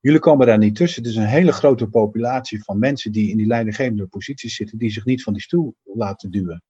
[0.00, 1.02] jullie komen daar niet tussen.
[1.02, 4.90] Het is een hele grote populatie van mensen die in die leidinggevende posities zitten, die
[4.90, 6.62] zich niet van die stoel laten duwen.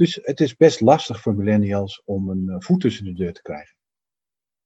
[0.00, 3.42] Dus het is best lastig voor millennials om een eh, voet tussen de deur te
[3.42, 3.76] krijgen.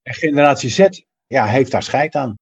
[0.02, 0.88] En generatie Z,
[1.26, 2.34] ja, heeft daar scheid aan.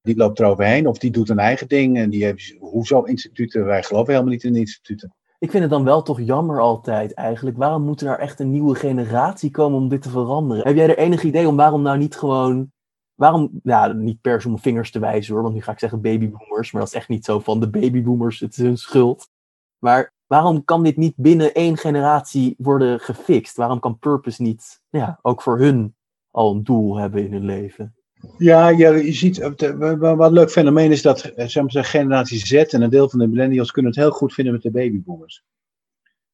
[0.00, 1.96] Die loopt eroverheen of die doet een eigen ding.
[1.96, 3.64] En die heeft, hoezo instituten?
[3.64, 5.14] Wij geloven helemaal niet in instituten.
[5.38, 7.56] Ik vind het dan wel toch jammer altijd eigenlijk.
[7.56, 10.66] Waarom moet er nou echt een nieuwe generatie komen om dit te veranderen?
[10.66, 12.72] Heb jij er enig idee om waarom nou niet gewoon...
[13.14, 16.00] Waarom, ja, niet per se om vingers te wijzen hoor, want nu ga ik zeggen
[16.00, 19.28] babyboomers, maar dat is echt niet zo van de babyboomers, het is hun schuld.
[19.78, 23.56] Maar waarom kan dit niet binnen één generatie worden gefixt?
[23.56, 25.94] Waarom kan Purpose niet, ja, ook voor hun
[26.30, 27.94] al een doel hebben in hun leven?
[28.38, 32.46] Ja, ja, je ziet, eh, wat een leuk fenomeen is dat eh, zeg maar, generatie
[32.46, 35.44] Z en een deel van de millennials kunnen het heel goed vinden met de babyboomers.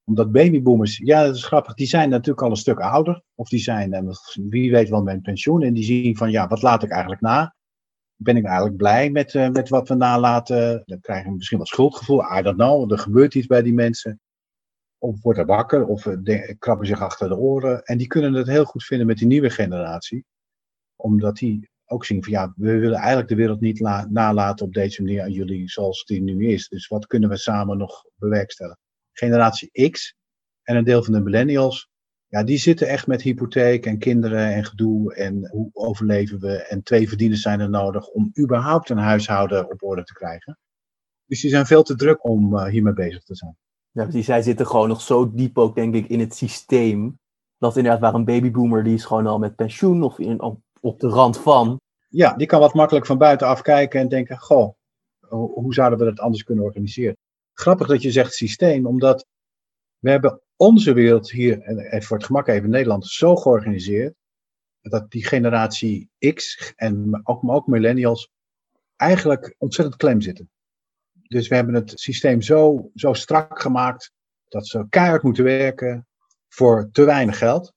[0.05, 3.23] Omdat babyboomers, ja dat is grappig, die zijn natuurlijk al een stuk ouder.
[3.35, 4.15] Of die zijn, eh,
[4.49, 5.63] wie weet wel, met pensioen.
[5.63, 7.54] En die zien van, ja, wat laat ik eigenlijk na?
[8.17, 10.83] Ben ik eigenlijk blij met, met wat we nalaten?
[10.85, 12.39] Dan krijgen we misschien wat schuldgevoel.
[12.39, 14.21] I don't know, er gebeurt iets bij die mensen.
[14.99, 17.83] Of wordt er wakker, of de, krabben zich achter de oren.
[17.83, 20.25] En die kunnen het heel goed vinden met die nieuwe generatie
[20.97, 25.03] omdat die ook zien van ja, we willen eigenlijk de wereld niet nalaten op deze
[25.03, 26.69] manier aan jullie zoals die nu is.
[26.69, 28.81] Dus wat kunnen we samen nog bewerkstelligen?
[29.13, 30.15] Generatie X
[30.63, 31.89] en een deel van de millennials,
[32.35, 36.83] ja, die zitten echt met hypotheek en kinderen en gedoe en hoe overleven we en
[36.83, 40.59] twee verdieners zijn er nodig om überhaupt een huishouden op orde te krijgen.
[41.27, 43.57] Dus die zijn veel te druk om uh, hiermee bezig te zijn.
[43.91, 44.27] Ja, precies.
[44.27, 47.19] Zij zitten gewoon nog zo diep ook, denk ik, in het systeem.
[47.59, 50.41] Dat inderdaad waar een babyboomer, die is gewoon al met pensioen of in,
[50.81, 51.81] op de rand van.
[52.09, 54.75] Ja, die kan wat makkelijk van buitenaf kijken en denken: Goh,
[55.29, 57.17] hoe zouden we dat anders kunnen organiseren?
[57.53, 59.27] Grappig dat je zegt systeem, omdat
[59.99, 64.15] we hebben onze wereld hier, en voor het gemak even Nederland, zo georganiseerd.
[64.81, 68.31] Dat die generatie X en ook, ook millennials
[68.97, 70.51] eigenlijk ontzettend klem zitten.
[71.13, 74.13] Dus we hebben het systeem zo, zo strak gemaakt
[74.49, 76.07] dat ze keihard moeten werken
[76.49, 77.73] voor te weinig geld.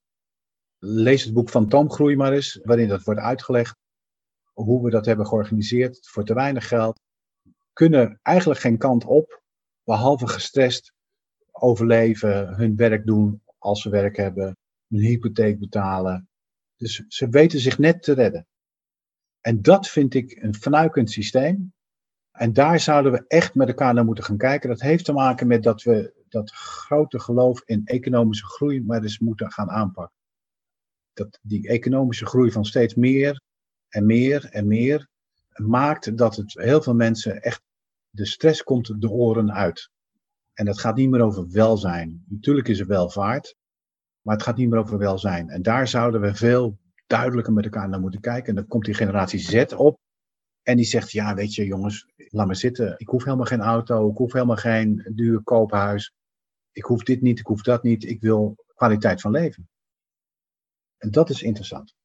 [0.78, 3.76] Lees het boek van Toomgroei maar eens, waarin dat wordt uitgelegd.
[4.54, 7.00] Hoe we dat hebben georganiseerd voor te weinig geld.
[7.74, 9.42] Kunnen eigenlijk geen kant op,
[9.84, 10.94] behalve gestrest
[11.62, 16.30] overleven, hun werk doen als ze werk hebben, hun hypotheek betalen.
[16.76, 18.48] Dus ze weten zich net te redden.
[19.42, 21.74] En dat vind ik een fnuikend systeem.
[22.32, 24.70] En daar zouden we echt met elkaar naar moeten gaan kijken.
[24.70, 29.20] Dat heeft te maken met dat we dat grote geloof in economische groei maar eens
[29.20, 30.16] moeten gaan aanpakken
[31.18, 33.42] dat die economische groei van steeds meer
[33.90, 35.08] en meer en meer
[35.56, 37.62] maakt dat het heel veel mensen echt,
[38.10, 39.90] de stress komt de oren uit.
[40.58, 42.24] En het gaat niet meer over welzijn.
[42.28, 43.56] Natuurlijk is er welvaart,
[44.22, 45.50] maar het gaat niet meer over welzijn.
[45.50, 48.50] En daar zouden we veel duidelijker met elkaar naar moeten kijken.
[48.50, 50.00] En dan komt die generatie Z op.
[50.64, 52.94] En die zegt, ja, weet je, jongens, laat me zitten.
[52.98, 54.10] Ik hoef helemaal geen auto.
[54.10, 56.14] Ik hoef helemaal geen duur koophuis.
[56.72, 58.04] Ik hoef dit niet, ik hoef dat niet.
[58.04, 59.70] Ik wil kwaliteit van leven.
[60.98, 61.96] En dat is interessant.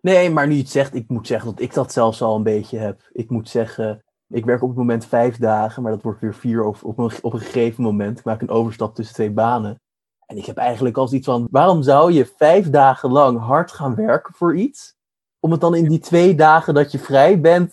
[0.00, 2.42] Nee, maar nu je het zegt, ik moet zeggen dat ik dat zelfs al een
[2.42, 3.08] beetje heb.
[3.12, 6.64] Ik moet zeggen, ik werk op het moment vijf dagen, maar dat wordt weer vier
[6.64, 8.18] op, op, een, op een gegeven moment.
[8.18, 9.80] Ik maak een overstap tussen twee banen.
[10.26, 13.94] En ik heb eigenlijk als iets van, waarom zou je vijf dagen lang hard gaan
[13.94, 14.94] werken voor iets?
[15.40, 17.72] Om het dan in die twee dagen dat je vrij bent,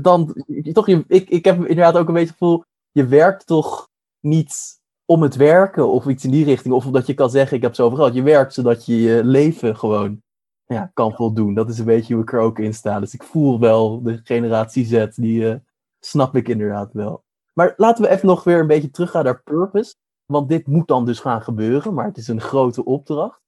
[0.00, 3.88] dan, toch, je, ik, ik heb inderdaad ook een beetje het gevoel, je werkt toch
[4.20, 6.74] niet om het werken of iets in die richting.
[6.74, 8.14] Of omdat je kan zeggen, ik heb zoveel geld.
[8.14, 10.22] Je werkt zodat je je leven gewoon
[10.66, 11.54] ja, kan voldoen.
[11.54, 13.00] Dat is een beetje hoe ik er ook in sta.
[13.00, 15.54] Dus ik voel wel de generatie Z, die uh,
[16.00, 17.24] snap ik inderdaad wel.
[17.52, 19.94] Maar laten we even nog weer een beetje teruggaan naar purpose.
[20.26, 23.40] Want dit moet dan dus gaan gebeuren, maar het is een grote opdracht.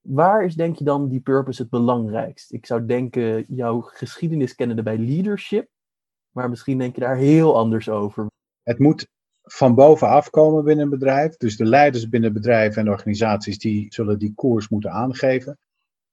[0.00, 2.52] Waar is denk je dan die purpose het belangrijkst?
[2.52, 5.68] Ik zou denken, jouw geschiedenis kennende bij leadership.
[6.30, 8.26] Maar misschien denk je daar heel anders over.
[8.62, 9.08] Het moet
[9.42, 11.36] van bovenaf komen binnen een bedrijf.
[11.36, 15.58] Dus de leiders binnen bedrijven en organisaties die zullen die koers moeten aangeven.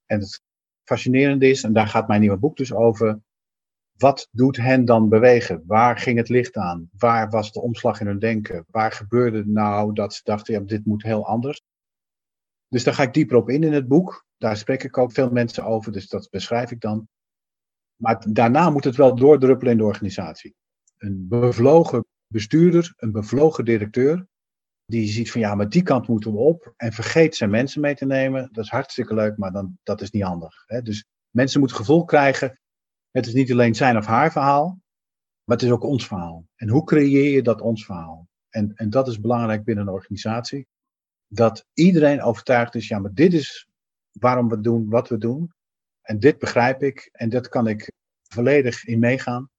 [0.06, 0.41] En het
[0.84, 3.19] fascinerende is, en daar gaat mijn nieuwe boek dus over,
[3.97, 5.63] wat doet hen dan bewegen?
[5.65, 6.89] Waar ging het licht aan?
[6.97, 8.65] Waar was de omslag in hun denken?
[8.69, 11.62] Waar gebeurde nou dat ze dachten, ja, dit moet heel anders?
[12.67, 14.25] Dus daar ga ik dieper op in in het boek.
[14.38, 17.07] Daar spreek ik ook veel mensen over, dus dat beschrijf ik dan.
[17.95, 20.55] Maar daarna moet het wel doordruppelen in de organisatie.
[20.97, 24.27] Een bevlogen bestuurder, een bevlogen directeur,
[24.86, 27.95] die ziet van ja, maar die kant moeten we op en vergeet zijn mensen mee
[27.95, 28.49] te nemen.
[28.51, 30.63] Dat is hartstikke leuk, maar dan, dat is niet handig.
[30.65, 30.81] Hè?
[30.81, 32.60] Dus mensen moeten gevoel krijgen,
[33.17, 34.82] het is niet alleen zijn of haar verhaal,
[35.43, 36.47] maar het is ook ons verhaal.
[36.56, 38.27] En hoe creëer je dat ons verhaal?
[38.49, 40.67] En, en dat is belangrijk binnen een organisatie.
[41.27, 43.67] Dat iedereen overtuigd is, ja, maar dit is
[44.12, 45.51] waarom we doen wat we doen.
[46.01, 47.91] En dit begrijp ik en dat kan ik
[48.27, 49.49] volledig in meegaan.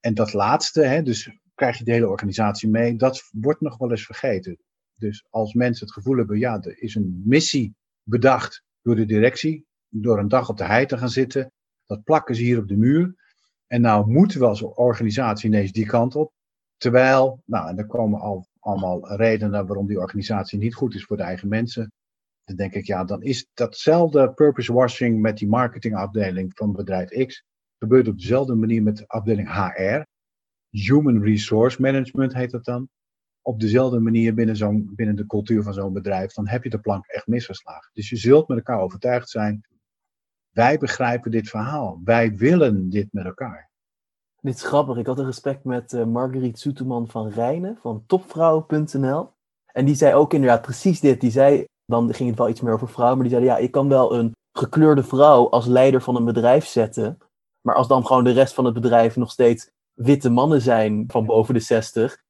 [0.00, 2.96] En dat laatste, hè, dus krijg je de hele organisatie mee.
[2.96, 4.58] Dat wordt nog wel eens vergeten.
[4.94, 9.66] Dus als mensen het gevoel hebben, ja, er is een missie bedacht door de directie,
[9.88, 11.52] door een dag op de hei te gaan zitten,
[11.86, 13.14] dat plakken ze hier op de muur.
[13.66, 16.32] En nou moeten we als organisatie ineens die kant op.
[16.76, 21.16] Terwijl, nou, en er komen al allemaal redenen waarom die organisatie niet goed is voor
[21.16, 21.92] de eigen mensen.
[22.44, 27.44] Dan denk ik, ja, dan is datzelfde purpose washing met die marketingafdeling van bedrijf X.
[27.78, 30.02] Gebeurt op dezelfde manier met de afdeling HR.
[30.70, 32.88] Human Resource Management heet dat dan.
[33.42, 36.32] Op dezelfde manier binnen, zo'n, binnen de cultuur van zo'n bedrijf.
[36.32, 37.90] Dan heb je de plank echt misgeslagen.
[37.92, 39.66] Dus je zult met elkaar overtuigd zijn.
[40.56, 42.00] Wij begrijpen dit verhaal.
[42.04, 43.70] Wij willen dit met elkaar.
[44.40, 44.96] Dit is grappig.
[44.96, 49.30] Ik had een gesprek met uh, Marguerite Soeteman van Rijnen van topvrouwen.nl.
[49.66, 51.20] En die zei ook inderdaad precies dit.
[51.20, 53.70] Die zei, dan ging het wel iets meer over vrouwen, maar die zei ja, ik
[53.70, 57.18] kan wel een gekleurde vrouw als leider van een bedrijf zetten.
[57.60, 61.26] Maar als dan gewoon de rest van het bedrijf nog steeds witte mannen zijn van
[61.26, 62.22] boven de 60.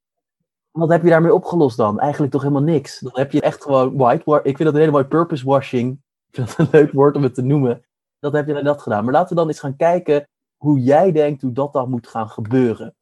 [0.71, 1.99] Wat heb je daarmee opgelost dan?
[1.99, 2.99] Eigenlijk toch helemaal niks.
[2.99, 4.39] Dan heb je echt gewoon white.
[4.43, 5.99] Ik vind dat een hele mooie purpose washing.
[6.29, 7.85] Ik vind dat een leuk woord om het te noemen.
[8.19, 9.03] Dat heb je dat gedaan.
[9.03, 10.27] Maar laten we dan eens gaan kijken
[10.57, 12.95] hoe jij denkt hoe dat dan moet gaan gebeuren.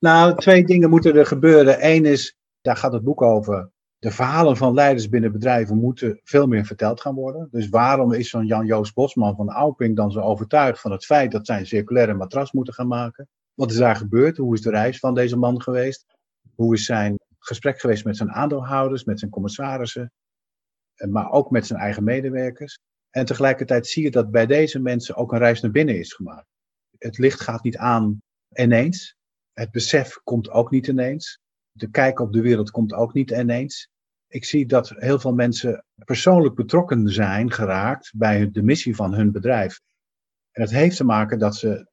[0.00, 1.86] Nou, twee dingen moeten er gebeuren.
[1.86, 3.70] Eén is, daar gaat het boek over.
[3.98, 7.48] De verhalen van leiders binnen bedrijven moeten veel meer verteld gaan worden.
[7.50, 11.46] Dus waarom is zo'n Jan-Joost Bosman van Auping dan zo overtuigd van het feit dat
[11.46, 13.28] zij een circulaire matras moeten gaan maken?
[13.54, 14.36] Wat is daar gebeurd?
[14.36, 16.04] Hoe is de reis van deze man geweest?
[16.54, 20.12] Hoe is zijn gesprek geweest met zijn aandeelhouders, met zijn commissarissen,
[20.94, 22.78] eh, maar ook met zijn eigen medewerkers?
[23.10, 26.46] En tegelijkertijd zie je dat bij deze mensen ook een reis naar binnen is gemaakt.
[26.98, 28.22] Het licht gaat niet aan
[28.54, 29.14] ineens.
[29.52, 31.38] Het besef komt ook niet ineens.
[31.72, 33.88] De kijk op de wereld komt ook niet ineens.
[34.28, 39.32] Ik zie dat heel veel mensen persoonlijk betrokken zijn geraakt bij de missie van hun
[39.32, 39.80] bedrijf.
[40.50, 41.88] En dat heeft te maken dat ze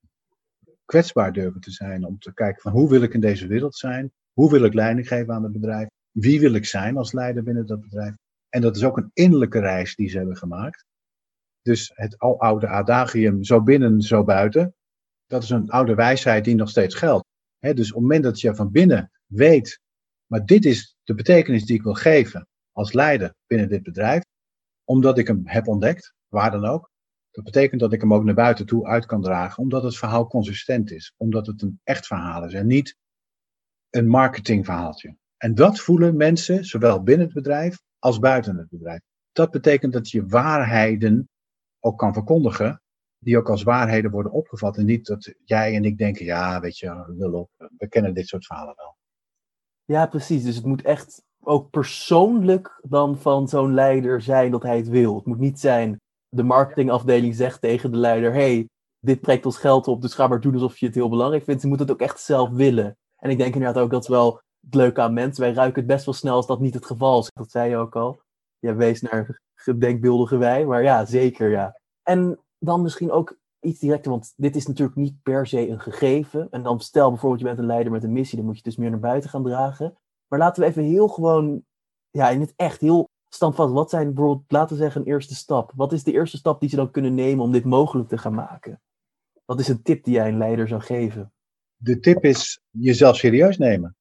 [0.85, 2.05] kwetsbaar durven te zijn.
[2.05, 4.11] Om te kijken van hoe wil ik in deze wereld zijn?
[4.33, 5.87] Hoe wil ik leiding geven aan het bedrijf?
[6.11, 8.15] Wie wil ik zijn als leider binnen dat bedrijf?
[8.49, 10.85] En dat is ook een innerlijke reis die ze hebben gemaakt.
[11.67, 14.75] Dus het oude adagium, zo binnen, zo buiten.
[15.25, 17.25] Dat is een oude wijsheid die nog steeds geldt.
[17.59, 19.79] dus op het moment dat je van binnen weet,
[20.25, 24.23] maar dit is de betekenis die ik wil geven als leider binnen dit bedrijf,
[24.83, 26.91] omdat ik hem heb ontdekt, waar dan ook,
[27.31, 30.27] dat betekent dat ik hem ook naar buiten toe uit kan dragen, omdat het verhaal
[30.27, 31.13] consistent is.
[31.17, 32.95] Omdat het een echt verhaal is en niet
[33.89, 35.15] een marketingverhaaltje.
[35.37, 38.99] En dat voelen mensen, zowel binnen het bedrijf als buiten het bedrijf.
[39.31, 41.29] Dat betekent dat je waarheden
[41.87, 42.81] ook kan verkondigen
[43.19, 44.77] die ook als waarheden worden opgevat.
[44.77, 48.45] En niet dat jij en ik denken, ja, weet je, op, we kennen dit soort
[48.45, 48.95] verhalen wel.
[49.85, 50.43] Ja, precies.
[50.43, 55.15] Dus het moet echt ook persoonlijk dan van zo'n leider zijn dat hij het wil.
[55.15, 58.69] Het moet niet zijn, de marketingafdeling zegt tegen de leider, hey,
[58.99, 61.61] dit trekt ons geld op, dus ga maar doen alsof je het heel belangrijk vindt.
[61.61, 62.97] Ze moeten het ook echt zelf willen.
[63.17, 65.43] En ik denk inderdaad ook dat is wel het leuke aan mensen.
[65.43, 67.29] Wij ruiken het best wel snel als dat niet het geval is.
[67.33, 68.21] Dat zei je ook al.
[68.59, 69.39] Je wees naar
[69.73, 71.79] gedenkbeeldige wij, maar ja, zeker ja.
[72.03, 76.47] En dan misschien ook iets directer, want dit is natuurlijk niet per se een gegeven.
[76.51, 78.75] En dan stel bijvoorbeeld, je bent een leider met een missie, dan moet je dus
[78.75, 79.97] meer naar buiten gaan dragen.
[80.27, 81.63] Maar laten we even heel gewoon,
[82.09, 83.73] ja, in het echt heel standvast.
[83.73, 85.71] Wat zijn bijvoorbeeld, laten we zeggen, een eerste stap?
[85.75, 88.33] Wat is de eerste stap die ze dan kunnen nemen om dit mogelijk te gaan
[88.33, 88.81] maken?
[89.45, 91.31] Wat is een tip die jij een leider zou geven?
[91.75, 93.96] De tip is jezelf serieus nemen.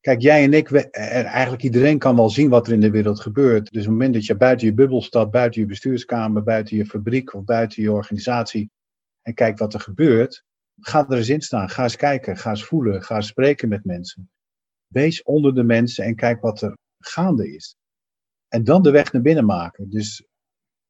[0.00, 3.20] Kijk, jij en ik, en eigenlijk iedereen kan wel zien wat er in de wereld
[3.20, 3.70] gebeurt.
[3.70, 6.86] Dus op het moment dat je buiten je bubbel staat, buiten je bestuurskamer, buiten je
[6.86, 8.70] fabriek of buiten je organisatie
[9.22, 10.44] en kijkt wat er gebeurt,
[10.80, 11.68] ga er eens in staan.
[11.68, 14.30] Ga eens kijken, ga eens voelen, ga eens spreken met mensen.
[14.86, 17.76] Wees onder de mensen en kijk wat er gaande is.
[18.48, 19.90] En dan de weg naar binnen maken.
[19.90, 20.24] Dus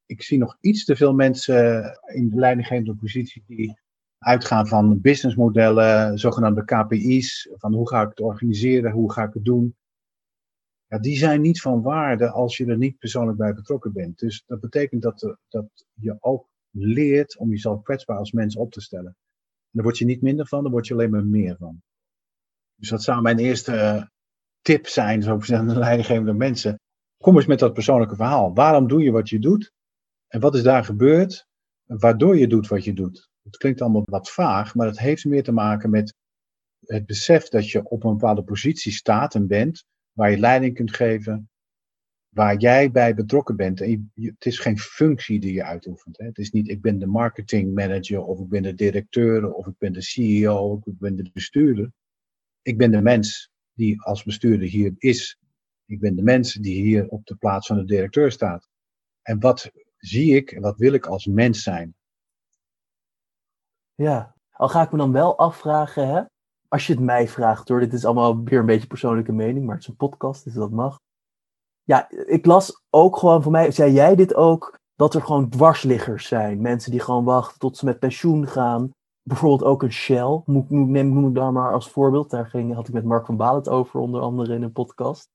[0.05, 3.79] ik zie nog iets te veel mensen in de leidinggevende positie die
[4.23, 9.45] uitgaan van businessmodellen, zogenaamde KPI's, van hoe ga ik het organiseren, hoe ga ik het
[9.45, 9.75] doen.
[10.87, 14.19] Ja, die zijn niet van waarde als je er niet persoonlijk bij betrokken bent.
[14.19, 18.81] Dus dat betekent dat, dat je ook leert om jezelf kwetsbaar als mens op te
[18.81, 19.05] stellen.
[19.05, 21.81] En daar word je niet minder van, daar word je alleen maar meer van.
[22.75, 24.09] Dus dat zou mijn eerste
[24.61, 26.79] tip zijn, zo aan de leidinggevende mensen.
[27.17, 28.53] Kom eens met dat persoonlijke verhaal.
[28.53, 29.71] Waarom doe je wat je doet?
[30.27, 31.47] En wat is daar gebeurd?
[31.85, 33.30] Waardoor je doet wat je doet?
[33.43, 36.15] Het klinkt allemaal wat vaag, maar het heeft meer te maken met
[36.85, 40.95] het besef dat je op een bepaalde positie staat en bent, waar je leiding kunt
[40.95, 41.49] geven,
[42.29, 43.81] waar jij bij betrokken bent.
[43.81, 46.17] En het is geen functie die je uitoefent.
[46.17, 46.25] Hè.
[46.25, 49.77] Het is niet ik ben de marketing manager of ik ben de directeur of ik
[49.77, 51.91] ben de CEO of ik ben de bestuurder.
[52.61, 55.39] Ik ben de mens die als bestuurder hier is.
[55.85, 58.69] Ik ben de mens die hier op de plaats van de directeur staat.
[59.21, 61.95] En wat zie ik en wat wil ik als mens zijn?
[64.01, 66.21] Ja, al ga ik me dan wel afvragen, hè?
[66.67, 69.75] als je het mij vraagt hoor, dit is allemaal weer een beetje persoonlijke mening, maar
[69.75, 70.99] het is een podcast, dus dat mag.
[71.83, 76.27] Ja, ik las ook gewoon, voor mij, zei jij dit ook, dat er gewoon dwarsliggers
[76.27, 76.61] zijn.
[76.61, 78.89] Mensen die gewoon wachten tot ze met pensioen gaan.
[79.23, 82.29] Bijvoorbeeld ook een Shell, moet, neem, noem ik daar maar als voorbeeld.
[82.29, 85.29] Daar ging, had ik met Mark van Baal het over, onder andere in een podcast.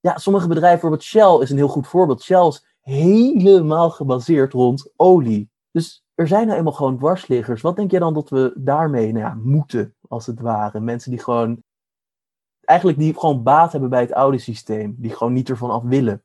[0.00, 2.22] Ja, sommige bedrijven, bijvoorbeeld Shell is een heel goed voorbeeld.
[2.22, 5.50] Shell is helemaal gebaseerd rond olie.
[5.70, 7.62] Dus er zijn nou eenmaal gewoon dwarsliggers.
[7.62, 10.80] Wat denk je dan dat we daarmee nou moeten, als het ware?
[10.80, 11.62] Mensen die gewoon,
[12.64, 14.94] eigenlijk die gewoon baat hebben bij het oude systeem.
[14.98, 16.22] Die gewoon niet ervan af willen.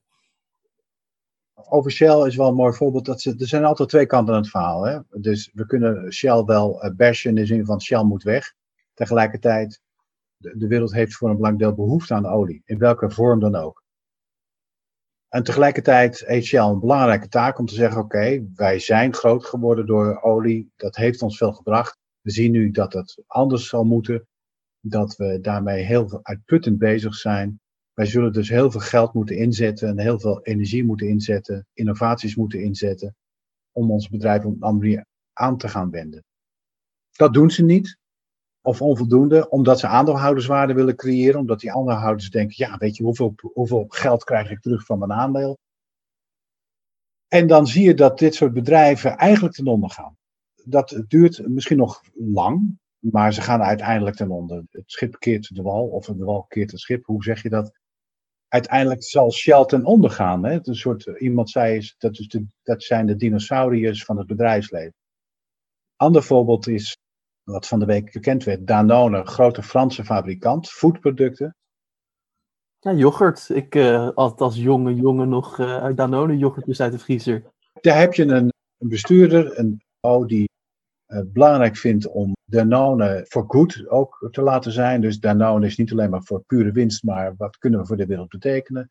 [1.53, 3.05] Over Shell is wel een mooi voorbeeld.
[3.05, 4.83] Dat ze, er zijn altijd twee kanten aan het verhaal.
[4.83, 4.99] Hè?
[5.09, 8.53] Dus we kunnen Shell wel uh, bashen in de zin van Shell moet weg.
[8.93, 9.81] Tegelijkertijd,
[10.37, 12.61] de, de wereld heeft voor een belangrijk deel behoefte aan olie.
[12.65, 13.82] In welke vorm dan ook.
[15.33, 19.85] En tegelijkertijd heeft Shell een belangrijke taak om te zeggen: oké, wij zijn groot geworden
[19.85, 21.97] door olie, dat heeft ons veel gebracht.
[22.21, 24.27] We zien nu dat het anders zal moeten,
[24.79, 27.59] dat we daarmee heel uitputtend bezig zijn.
[27.93, 32.35] Wij zullen dus heel veel geld moeten inzetten en heel veel energie moeten inzetten, innovaties
[32.35, 33.15] moeten inzetten,
[33.71, 36.23] om ons bedrijf op een andere manier aan te gaan wenden.
[37.11, 37.97] Dat doen ze niet
[38.65, 43.35] of onvoldoende, omdat ze aandeelhouderswaarde willen creëren, omdat die aandeelhouders denken, ja, weet je, hoeveel,
[43.53, 45.57] hoeveel geld krijg ik terug van mijn aandeel?
[47.27, 50.17] En dan zie je dat dit soort bedrijven eigenlijk ten onder gaan.
[50.63, 54.63] Dat duurt misschien nog lang, maar ze gaan uiteindelijk ten onder.
[54.71, 57.71] Het schip keert de wal, of de wal keert het schip, hoe zeg je dat?
[58.47, 60.43] Uiteindelijk zal Shell ten onder gaan.
[60.43, 60.59] Hè?
[60.61, 64.95] Een soort, iemand zei, dat, is de, dat zijn de dinosauriërs van het bedrijfsleven.
[65.95, 66.97] Ander voorbeeld is
[67.43, 71.55] wat van de week bekend werd, Danone, grote Franse fabrikant, foodproducten.
[72.79, 73.49] Ja, yoghurt.
[73.49, 77.43] Ik uh, altijd als jonge jongen nog uh, Danone yoghurtjes uit de vriezer.
[77.81, 80.49] Daar heb je een, een bestuurder, een vrouw die
[81.07, 85.01] uh, belangrijk vindt om Danone voor goed ook te laten zijn.
[85.01, 88.05] Dus Danone is niet alleen maar voor pure winst, maar wat kunnen we voor de
[88.05, 88.89] wereld betekenen.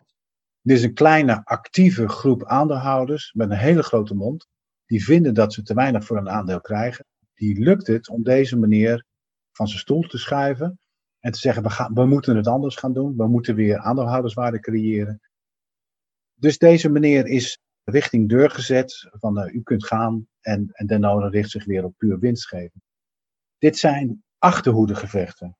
[0.60, 4.46] Dit is een kleine actieve groep aandeelhouders met een hele grote mond.
[4.86, 7.04] Die vinden dat ze te weinig voor een aandeel krijgen
[7.42, 9.04] die lukt het om deze manier
[9.52, 10.78] van zijn stoel te schuiven
[11.18, 14.60] en te zeggen, we, gaan, we moeten het anders gaan doen, we moeten weer aandeelhouderswaarde
[14.60, 15.20] creëren.
[16.34, 21.28] Dus deze meneer is richting deur gezet van uh, u kunt gaan en, en Danone
[21.28, 22.82] richt zich weer op puur winstgeven.
[23.58, 25.56] Dit zijn achterhoedegevechten.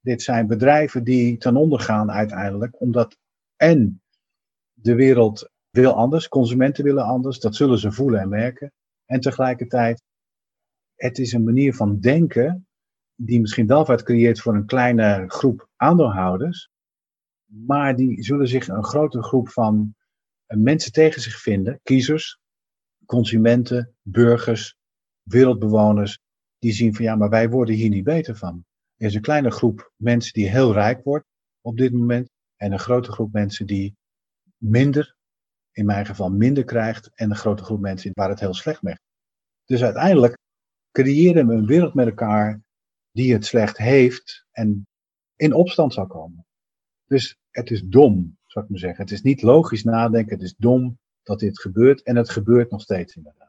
[0.00, 3.16] Dit zijn bedrijven die ten onder gaan uiteindelijk, omdat
[3.56, 4.02] en
[4.72, 8.72] de wereld wil anders, consumenten willen anders, dat zullen ze voelen en merken.
[9.04, 10.02] En tegelijkertijd
[11.02, 12.66] het is een manier van denken
[13.14, 16.70] die misschien welvaart creëert voor een kleine groep aandeelhouders,
[17.44, 19.94] maar die zullen zich een grote groep van
[20.46, 22.38] eh, mensen tegen zich vinden, kiezers,
[23.06, 24.76] consumenten, burgers,
[25.22, 26.18] wereldbewoners,
[26.58, 28.64] die zien van ja, maar wij worden hier niet beter van.
[28.96, 31.26] Er is een kleine groep mensen die heel rijk wordt
[31.60, 33.96] op dit moment en een grote groep mensen die
[34.56, 35.16] minder,
[35.72, 38.94] in mijn geval minder krijgt en een grote groep mensen waar het heel slecht mee
[38.94, 39.10] gaat.
[39.64, 40.40] Dus uiteindelijk
[40.92, 42.62] creëren we een wereld met elkaar
[43.12, 44.86] die het slecht heeft en
[45.36, 46.46] in opstand zal komen.
[47.06, 49.02] Dus het is dom, zou ik maar zeggen.
[49.02, 52.80] Het is niet logisch nadenken, het is dom dat dit gebeurt en het gebeurt nog
[52.80, 53.42] steeds inderdaad.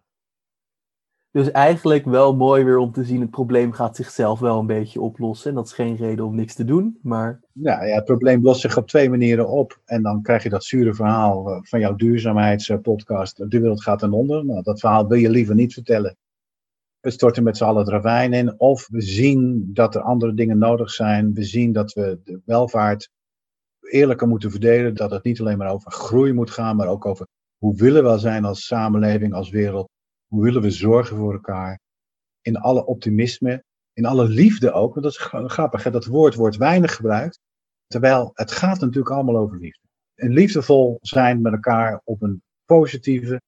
[1.32, 5.02] Dus eigenlijk wel mooi weer om te zien, het probleem gaat zichzelf wel een beetje
[5.02, 5.50] oplossen.
[5.50, 7.41] En dat is geen reden om niks te doen, maar...
[7.52, 9.80] Ja, ja, het probleem lost zich op twee manieren op.
[9.86, 13.38] En dan krijg je dat zure verhaal eh, van jouw duurzaamheidspodcast.
[13.38, 14.46] De wereld gaat ten onder.
[14.46, 16.18] Nou, dat verhaal wil je liever niet vertellen.
[17.04, 18.60] We storten met z'n allen het in.
[18.60, 21.34] Of we zien dat er andere dingen nodig zijn.
[21.34, 23.10] We zien dat we de welvaart
[23.80, 24.95] eerlijker moeten verdelen.
[24.95, 27.28] Dat het niet alleen maar over groei moet gaan, maar ook over
[27.58, 29.89] hoe willen we zijn als samenleving, als wereld.
[30.28, 31.80] Hoe willen we zorgen voor elkaar?
[32.41, 34.93] In alle optimisme, in alle liefde ook.
[34.93, 35.91] Want dat is grappig, hè?
[35.91, 37.39] dat woord wordt weinig gebruikt.
[37.88, 39.88] Terwijl het gaat natuurlijk allemaal over liefde.
[40.16, 43.41] En liefdevol zijn met elkaar op een positieve,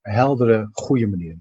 [0.00, 1.38] heldere, goede manier.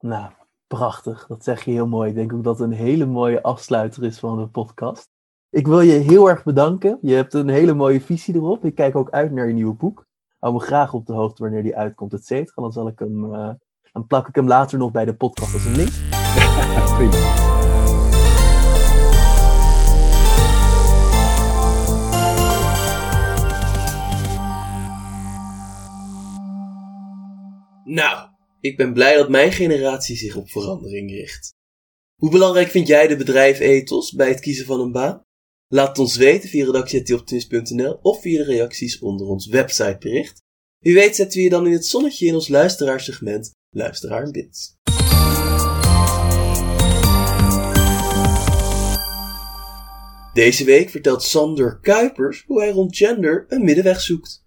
[0.00, 0.30] Nou,
[0.66, 1.26] prachtig.
[1.26, 2.08] Dat zeg je heel mooi.
[2.08, 5.08] Ik denk ook dat het een hele mooie afsluiter is van de podcast.
[5.50, 6.98] Ik wil je heel erg bedanken.
[7.02, 8.64] Je hebt een hele mooie visie erop.
[8.64, 10.06] Ik kijk ook uit naar je nieuwe boek.
[10.38, 12.62] Hou me graag op de hoogte wanneer die uitkomt, et cetera.
[12.62, 13.50] Dan, zal ik hem, uh,
[13.92, 15.90] dan plak ik hem later nog bij de podcast als een link.
[16.96, 17.46] Prima.
[27.84, 28.28] Nou,
[28.60, 31.54] ik ben blij dat mijn generatie zich op verandering richt.
[32.20, 35.22] Hoe belangrijk vind jij de bedrijfethos bij het kiezen van een baan?
[35.68, 40.42] Laat het ons weten via redactie.optimist.nl of via de reacties onder ons websitebericht.
[40.78, 44.76] Wie weet zetten we je dan in het zonnetje in ons luisteraarsegment Luisteraar Bits.
[50.32, 54.46] Deze week vertelt Sander Kuipers hoe hij rond gender een middenweg zoekt.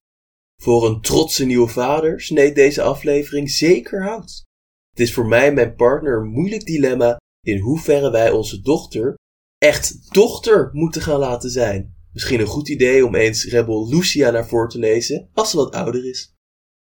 [0.62, 4.44] Voor een trotse nieuwe vader sneed deze aflevering zeker hout.
[4.90, 9.16] Het is voor mij en mijn partner een moeilijk dilemma in hoeverre wij onze dochter
[9.58, 11.96] echt dochter moeten gaan laten zijn.
[12.14, 15.74] Misschien een goed idee om eens Rebel Lucia naar voren te lezen als ze wat
[15.74, 16.34] ouder is.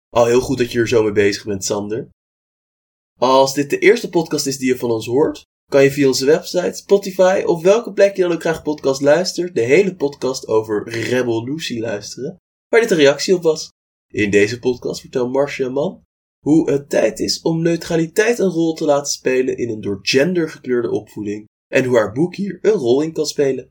[0.08, 2.08] Al heel goed dat je er zo mee bezig bent, Sander.
[3.18, 6.26] Als dit de eerste podcast is die je van ons hoort, kan je via onze
[6.26, 10.88] website, Spotify of welke plek je dan ook graag podcast luistert, de hele podcast over
[10.88, 12.36] Rebel Lucy luisteren,
[12.68, 13.68] waar dit een reactie op was.
[14.12, 16.02] In deze podcast vertelt Marcia Man
[16.38, 20.50] hoe het tijd is om neutraliteit een rol te laten spelen in een door gender
[20.50, 23.70] gekleurde opvoeding en hoe haar boek hier een rol in kan spelen.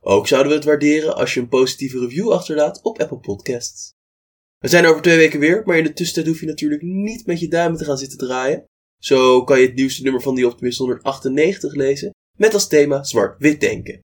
[0.00, 3.90] Ook zouden we het waarderen als je een positieve review achterlaat op Apple Podcasts.
[4.58, 7.40] We zijn over twee weken weer, maar in de tussentijd hoef je natuurlijk niet met
[7.40, 8.64] je duimen te gaan zitten draaien.
[8.98, 13.60] Zo kan je het nieuwste nummer van die Optimist 198 lezen, met als thema zwart-wit
[13.60, 14.00] denken.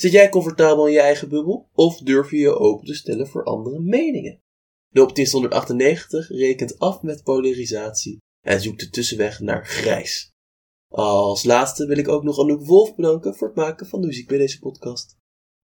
[0.00, 3.44] Zit jij comfortabel in je eigen bubbel, of durf je je open te stellen voor
[3.44, 4.40] andere meningen?
[4.88, 10.32] De Optimist 198 rekent af met polarisatie en zoekt de tussenweg naar grijs.
[10.88, 14.28] Als laatste wil ik ook nog Anouk Wolf bedanken voor het maken van de muziek
[14.28, 15.16] bij deze podcast.